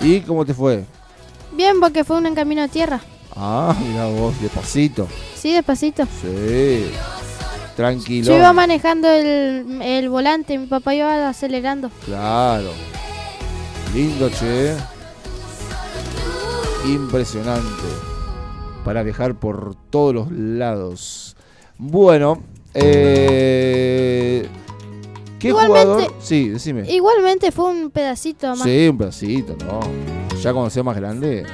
¿Y 0.00 0.20
cómo 0.20 0.44
te 0.46 0.54
fue? 0.54 0.84
bien 1.52 1.80
porque 1.80 2.04
fue 2.04 2.16
un 2.18 2.26
en 2.26 2.34
camino 2.36 2.62
a 2.62 2.68
tierra. 2.68 3.00
Ah, 3.34 3.74
mira 3.80 4.06
vos, 4.06 4.40
despacito. 4.40 5.08
Sí, 5.34 5.52
despacito. 5.52 6.04
Sí. 6.20 6.90
Tranquilo. 7.76 8.26
Yo 8.26 8.36
iba 8.36 8.52
manejando 8.52 9.08
el, 9.10 9.80
el 9.82 10.08
volante, 10.08 10.56
mi 10.58 10.66
papá 10.66 10.94
iba 10.94 11.28
acelerando. 11.28 11.90
Claro. 12.04 12.70
Lindo, 13.94 14.28
che. 14.30 14.74
Impresionante. 16.86 17.84
Para 18.84 19.02
viajar 19.02 19.34
por 19.34 19.74
todos 19.90 20.14
los 20.14 20.30
lados. 20.32 21.36
Bueno, 21.76 22.42
eh, 22.74 24.48
¿qué 25.38 25.48
Igualmente- 25.48 25.84
jugador? 25.86 26.14
Sí, 26.20 26.48
decime. 26.48 26.90
Igualmente 26.90 27.52
fue 27.52 27.70
un 27.70 27.90
pedacito 27.90 28.48
más. 28.50 28.62
Sí, 28.62 28.88
un 28.88 28.98
pedacito, 28.98 29.56
¿no? 29.64 29.80
Ya 30.42 30.52
cuando 30.52 30.70
sea 30.70 30.82
más 30.82 30.96
grande. 30.96 31.44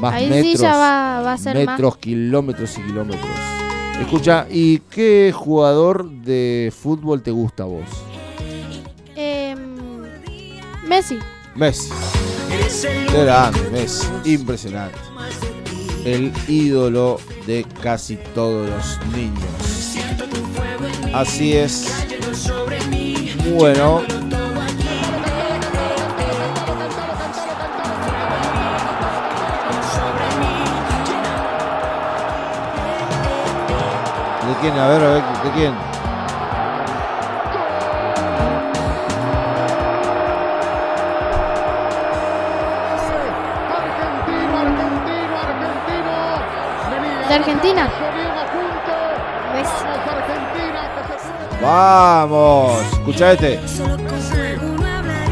Más 0.00 0.14
Ahí 0.14 0.28
metros. 0.28 0.52
sí 0.52 0.56
ya 0.58 0.72
va, 0.76 1.20
va 1.22 1.32
a 1.34 1.38
ser 1.38 1.54
más. 1.64 1.76
metros, 1.76 1.96
kilómetros 1.98 2.76
y 2.78 2.82
kilómetros. 2.82 3.30
Escucha, 4.00 4.46
¿y 4.50 4.78
qué 4.90 5.32
jugador 5.34 6.10
de 6.10 6.72
fútbol 6.76 7.22
te 7.22 7.30
gusta 7.30 7.62
a 7.62 7.66
vos? 7.66 7.84
Em, 9.14 9.76
Messi. 10.88 11.18
Messi. 11.54 11.90
Grande, 13.12 13.60
Messi. 13.70 14.08
Impresionante. 14.24 14.98
El 16.04 16.32
ídolo 16.48 17.20
de 17.46 17.64
casi 17.80 18.16
todos 18.34 18.68
los 18.68 18.98
niños. 19.16 19.94
Así 21.14 21.52
es. 21.56 21.86
Bueno. 22.32 24.00
¿De 34.48 34.54
quién? 34.60 34.78
A 34.78 34.88
ver, 34.88 35.02
a 35.02 35.08
ver, 35.08 35.22
¿de 35.44 35.50
quién? 35.50 35.74
De 47.28 47.34
Argentina. 47.34 48.11
Vamos, 51.62 52.72
escucha 52.92 53.32
este. 53.32 53.60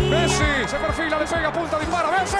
Messi 0.09 0.45
se 0.67 0.77
perfila, 0.77 1.19
le 1.19 1.27
pega, 1.27 1.53
punta, 1.53 1.79
dispara, 1.79 2.11
Messi. 2.13 2.37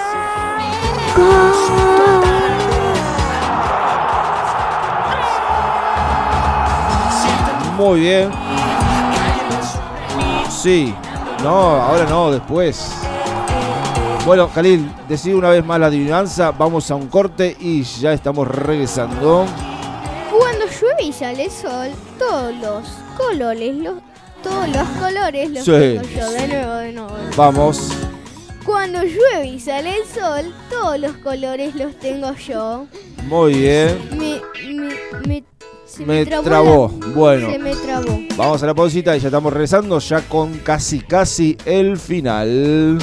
Muy 7.77 7.99
bien. 7.99 8.31
Sí. 10.49 10.95
No, 11.43 11.49
ahora 11.49 12.05
no, 12.05 12.31
después. 12.31 12.93
Bueno, 14.25 14.47
Khalil, 14.47 14.89
decide 15.09 15.35
una 15.35 15.49
vez 15.49 15.65
más 15.65 15.79
la 15.79 15.87
adivinanza. 15.87 16.51
Vamos 16.51 16.89
a 16.91 16.95
un 16.95 17.07
corte 17.07 17.57
y 17.59 17.81
ya 17.83 18.13
estamos 18.13 18.47
regresando. 18.47 19.45
Cuando 20.31 20.65
llueve 20.67 21.03
y 21.03 21.11
sale 21.11 21.45
el 21.45 21.51
sol, 21.51 21.89
todos 22.19 22.53
los 22.55 23.00
colores, 23.17 23.75
los, 23.75 23.95
todos 24.43 24.67
los 24.69 24.87
colores 24.99 25.49
los 25.51 25.63
Sí. 25.65 25.71
tengo 25.71 26.01
yo. 26.03 26.31
De 26.31 26.47
nuevo, 26.47 26.73
de 26.75 26.91
nuevo. 26.93 27.17
Vamos. 27.35 27.91
Cuando 28.65 29.03
llueve 29.03 29.47
y 29.47 29.59
sale 29.59 29.95
el 29.97 30.05
sol, 30.05 30.53
todos 30.69 30.99
los 30.99 31.13
colores 31.17 31.73
los 31.75 31.97
tengo 31.99 32.33
yo. 32.35 32.85
Muy 33.27 33.53
bien. 33.53 33.97
Me, 34.17 34.41
me, 34.73 34.93
me, 35.27 35.43
se 35.85 36.05
Me 36.05 36.25
trabó 36.25 36.43
trabó. 36.43 36.91
la- 37.01 37.07
Bueno. 37.07 37.51
Se 37.51 37.59
me 37.59 37.75
trabó. 37.75 38.19
Vamos 38.37 38.61
a 38.63 38.67
la 38.67 38.73
pausita 38.75 39.17
y 39.17 39.19
ya 39.19 39.27
estamos 39.29 39.51
regresando 39.51 39.97
ya 39.99 40.21
con 40.21 40.53
casi 40.59 40.99
casi 41.01 41.57
el 41.65 41.97
final. 41.97 42.99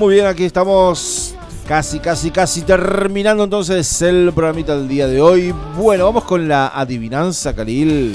Muy 0.00 0.14
bien, 0.14 0.24
aquí 0.24 0.44
estamos 0.44 1.34
casi, 1.68 1.98
casi, 1.98 2.30
casi 2.30 2.62
terminando 2.62 3.44
entonces 3.44 4.00
el 4.00 4.32
programita 4.34 4.74
del 4.74 4.88
día 4.88 5.06
de 5.06 5.20
hoy. 5.20 5.54
Bueno, 5.76 6.06
vamos 6.06 6.24
con 6.24 6.48
la 6.48 6.68
adivinanza, 6.68 7.54
Khalil. 7.54 8.14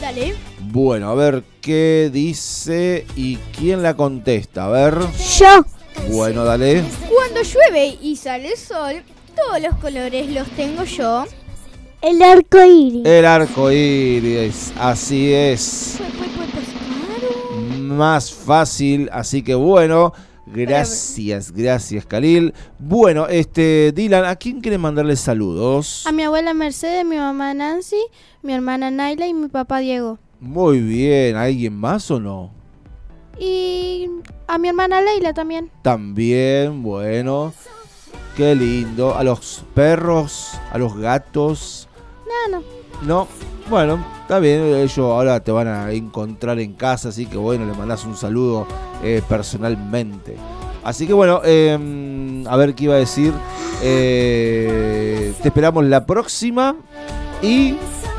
Dale. 0.00 0.34
Bueno, 0.60 1.10
a 1.10 1.14
ver 1.14 1.44
qué 1.60 2.08
dice 2.10 3.06
y 3.16 3.36
quién 3.54 3.82
la 3.82 3.94
contesta. 3.94 4.64
A 4.64 4.68
ver. 4.70 4.94
Yo. 5.38 5.62
Bueno, 6.10 6.42
dale. 6.42 6.82
Cuando 7.14 7.42
llueve 7.42 7.98
y 8.00 8.16
sale 8.16 8.52
el 8.52 8.56
sol, 8.56 9.02
todos 9.36 9.60
los 9.60 9.74
colores 9.74 10.30
los 10.30 10.48
tengo 10.52 10.84
yo. 10.84 11.26
El 12.00 12.22
arco 12.22 12.64
iris. 12.64 13.04
El 13.04 13.26
arco 13.26 13.70
iris, 13.70 14.72
así 14.78 15.34
es. 15.34 15.98
Más 17.78 18.32
fácil, 18.32 19.10
así 19.12 19.42
que 19.42 19.54
bueno. 19.54 20.14
Gracias, 20.46 21.52
gracias, 21.52 22.06
Khalil. 22.06 22.54
Bueno, 22.78 23.26
este, 23.26 23.92
Dylan, 23.92 24.24
¿a 24.24 24.36
quién 24.36 24.60
quiere 24.60 24.78
mandarle 24.78 25.16
saludos? 25.16 26.06
A 26.06 26.12
mi 26.12 26.22
abuela 26.22 26.54
Mercedes, 26.54 27.04
mi 27.04 27.16
mamá 27.16 27.52
Nancy, 27.52 28.00
mi 28.42 28.52
hermana 28.52 28.90
Naila 28.90 29.26
y 29.26 29.34
mi 29.34 29.48
papá 29.48 29.78
Diego. 29.78 30.18
Muy 30.40 30.80
bien, 30.80 31.36
¿alguien 31.36 31.74
más 31.74 32.10
o 32.10 32.20
no? 32.20 32.52
Y 33.38 34.08
a 34.46 34.58
mi 34.58 34.68
hermana 34.68 35.00
Leila 35.00 35.34
también. 35.34 35.70
También, 35.82 36.82
bueno. 36.82 37.52
Qué 38.36 38.54
lindo. 38.54 39.14
A 39.14 39.24
los 39.24 39.64
perros, 39.74 40.52
a 40.70 40.78
los 40.78 40.96
gatos. 40.96 41.88
No, 42.26 42.58
no. 42.58 42.64
No, 43.02 43.28
bueno, 43.68 44.04
está 44.22 44.38
bien. 44.38 44.62
Ellos 44.62 44.98
ahora 44.98 45.40
te 45.40 45.52
van 45.52 45.68
a 45.68 45.90
encontrar 45.92 46.58
en 46.58 46.74
casa, 46.74 47.10
así 47.10 47.26
que 47.26 47.36
bueno, 47.36 47.64
le 47.66 47.72
mandas 47.74 48.04
un 48.04 48.16
saludo 48.16 48.66
eh, 49.02 49.22
personalmente. 49.28 50.36
Así 50.84 51.06
que 51.06 51.12
bueno, 51.12 51.40
eh, 51.44 52.44
a 52.48 52.56
ver 52.56 52.74
qué 52.74 52.84
iba 52.84 52.94
a 52.94 52.98
decir. 52.98 53.32
Eh, 53.82 55.34
te 55.42 55.48
esperamos 55.48 55.84
la 55.84 56.06
próxima. 56.06 56.76
Y 57.42 57.76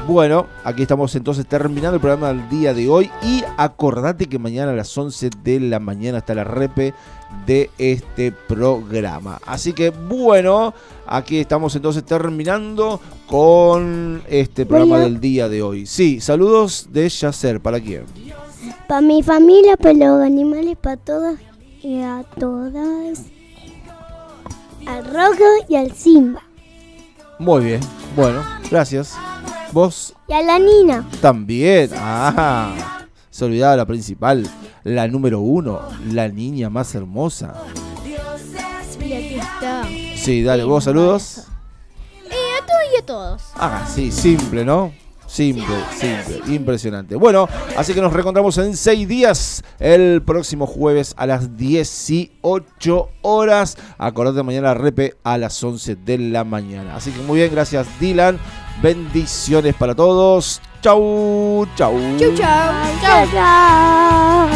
bueno, 0.08 0.47
aquí 0.64 0.84
estamos 0.84 1.14
entonces 1.16 1.45
terminando 1.45 1.95
el 1.95 2.01
programa 2.01 2.30
del 2.30 2.47
día 2.49 2.74
de 2.74 2.88
hoy. 2.88 3.12
Y 3.22 3.43
acordate 3.58 4.28
que 4.28 4.39
mañana 4.39 4.72
a 4.72 4.76
las 4.76 4.97
11 4.97 5.30
de 5.43 5.60
la 5.60 5.80
mañana 5.80 6.20
está 6.20 6.34
la 6.34 6.45
repe 6.45 6.93
de 7.45 7.70
este 7.78 8.32
programa. 8.32 9.39
Así 9.45 9.74
que 9.74 9.89
bueno, 9.89 10.74
aquí 11.05 11.39
estamos 11.39 11.76
entonces 11.76 12.05
terminando 12.05 13.01
con 13.28 14.24
este 14.30 14.66
programa 14.66 14.99
del 14.99 15.20
día 15.20 15.49
de 15.49 15.62
hoy. 15.62 15.86
Sí, 15.86 16.22
saludos 16.22 16.88
de 16.89 17.10
Yacer. 17.10 17.60
¿Para 17.60 17.82
quién? 17.82 18.05
Para 18.88 19.01
mi 19.01 19.22
familia, 19.22 19.76
para 19.76 19.93
los 19.93 20.24
animales, 20.24 20.78
para 20.78 20.95
todos 20.95 21.38
y 21.84 21.99
a 22.01 22.24
todas. 22.39 23.26
Al 24.88 25.03
rojo 25.03 25.43
y 25.68 25.76
al 25.76 25.91
Simba. 25.91 26.47
Muy 27.40 27.64
bien. 27.66 27.80
Bueno, 28.16 28.44
gracias. 28.70 29.16
Vos 29.72 30.14
Y 30.28 30.34
a 30.34 30.42
la 30.42 30.58
Nina. 30.60 31.06
también. 31.22 31.92
Ah, 31.96 33.06
se 33.30 33.46
olvidaba 33.46 33.76
la 33.76 33.86
principal. 33.86 34.48
La 34.84 35.08
número 35.08 35.40
uno. 35.42 35.82
La 36.12 36.28
niña 36.30 36.70
más 36.70 36.96
hermosa. 36.96 37.54
Y 39.00 39.14
aquí 39.14 39.36
está. 39.36 39.84
Sí, 40.16 40.44
dale, 40.44 40.64
vos 40.64 40.84
saludos. 40.84 41.44
Eh, 42.26 42.34
a 42.62 42.66
todos 42.66 42.82
y 42.94 42.98
a 43.02 43.06
todos. 43.06 43.42
Ah, 43.56 43.86
sí, 43.94 44.12
simple, 44.12 44.66
¿no? 44.66 44.92
Simple, 45.38 45.78
simple, 45.92 46.42
impresionante. 46.56 47.16
Bueno, 47.16 47.48
así 47.78 47.94
que 47.94 48.02
nos 48.02 48.12
reencontramos 48.12 48.58
en 48.58 48.76
seis 48.76 49.08
días, 49.08 49.64
el 49.78 50.24
próximo 50.24 50.66
jueves 50.66 51.14
a 51.16 51.28
las 51.28 51.56
18 51.56 53.10
horas. 53.22 53.78
Acordate 54.00 54.42
mañana 54.42 54.74
repe 54.74 55.14
a 55.24 55.38
las 55.38 55.64
11 55.64 55.96
de 55.98 56.18
la 56.18 56.44
mañana. 56.44 56.96
Así 56.96 57.12
que 57.12 57.22
muy 57.22 57.38
bien, 57.38 57.52
gracias 57.52 57.86
Dylan. 58.00 58.40
Bendiciones 58.82 59.76
para 59.76 59.94
todos. 59.94 60.60
Chau, 60.82 61.68
chau. 61.76 61.94
Chau, 62.18 62.34
chau. 62.34 62.74
Chao, 63.04 63.28
chao. 63.32 64.48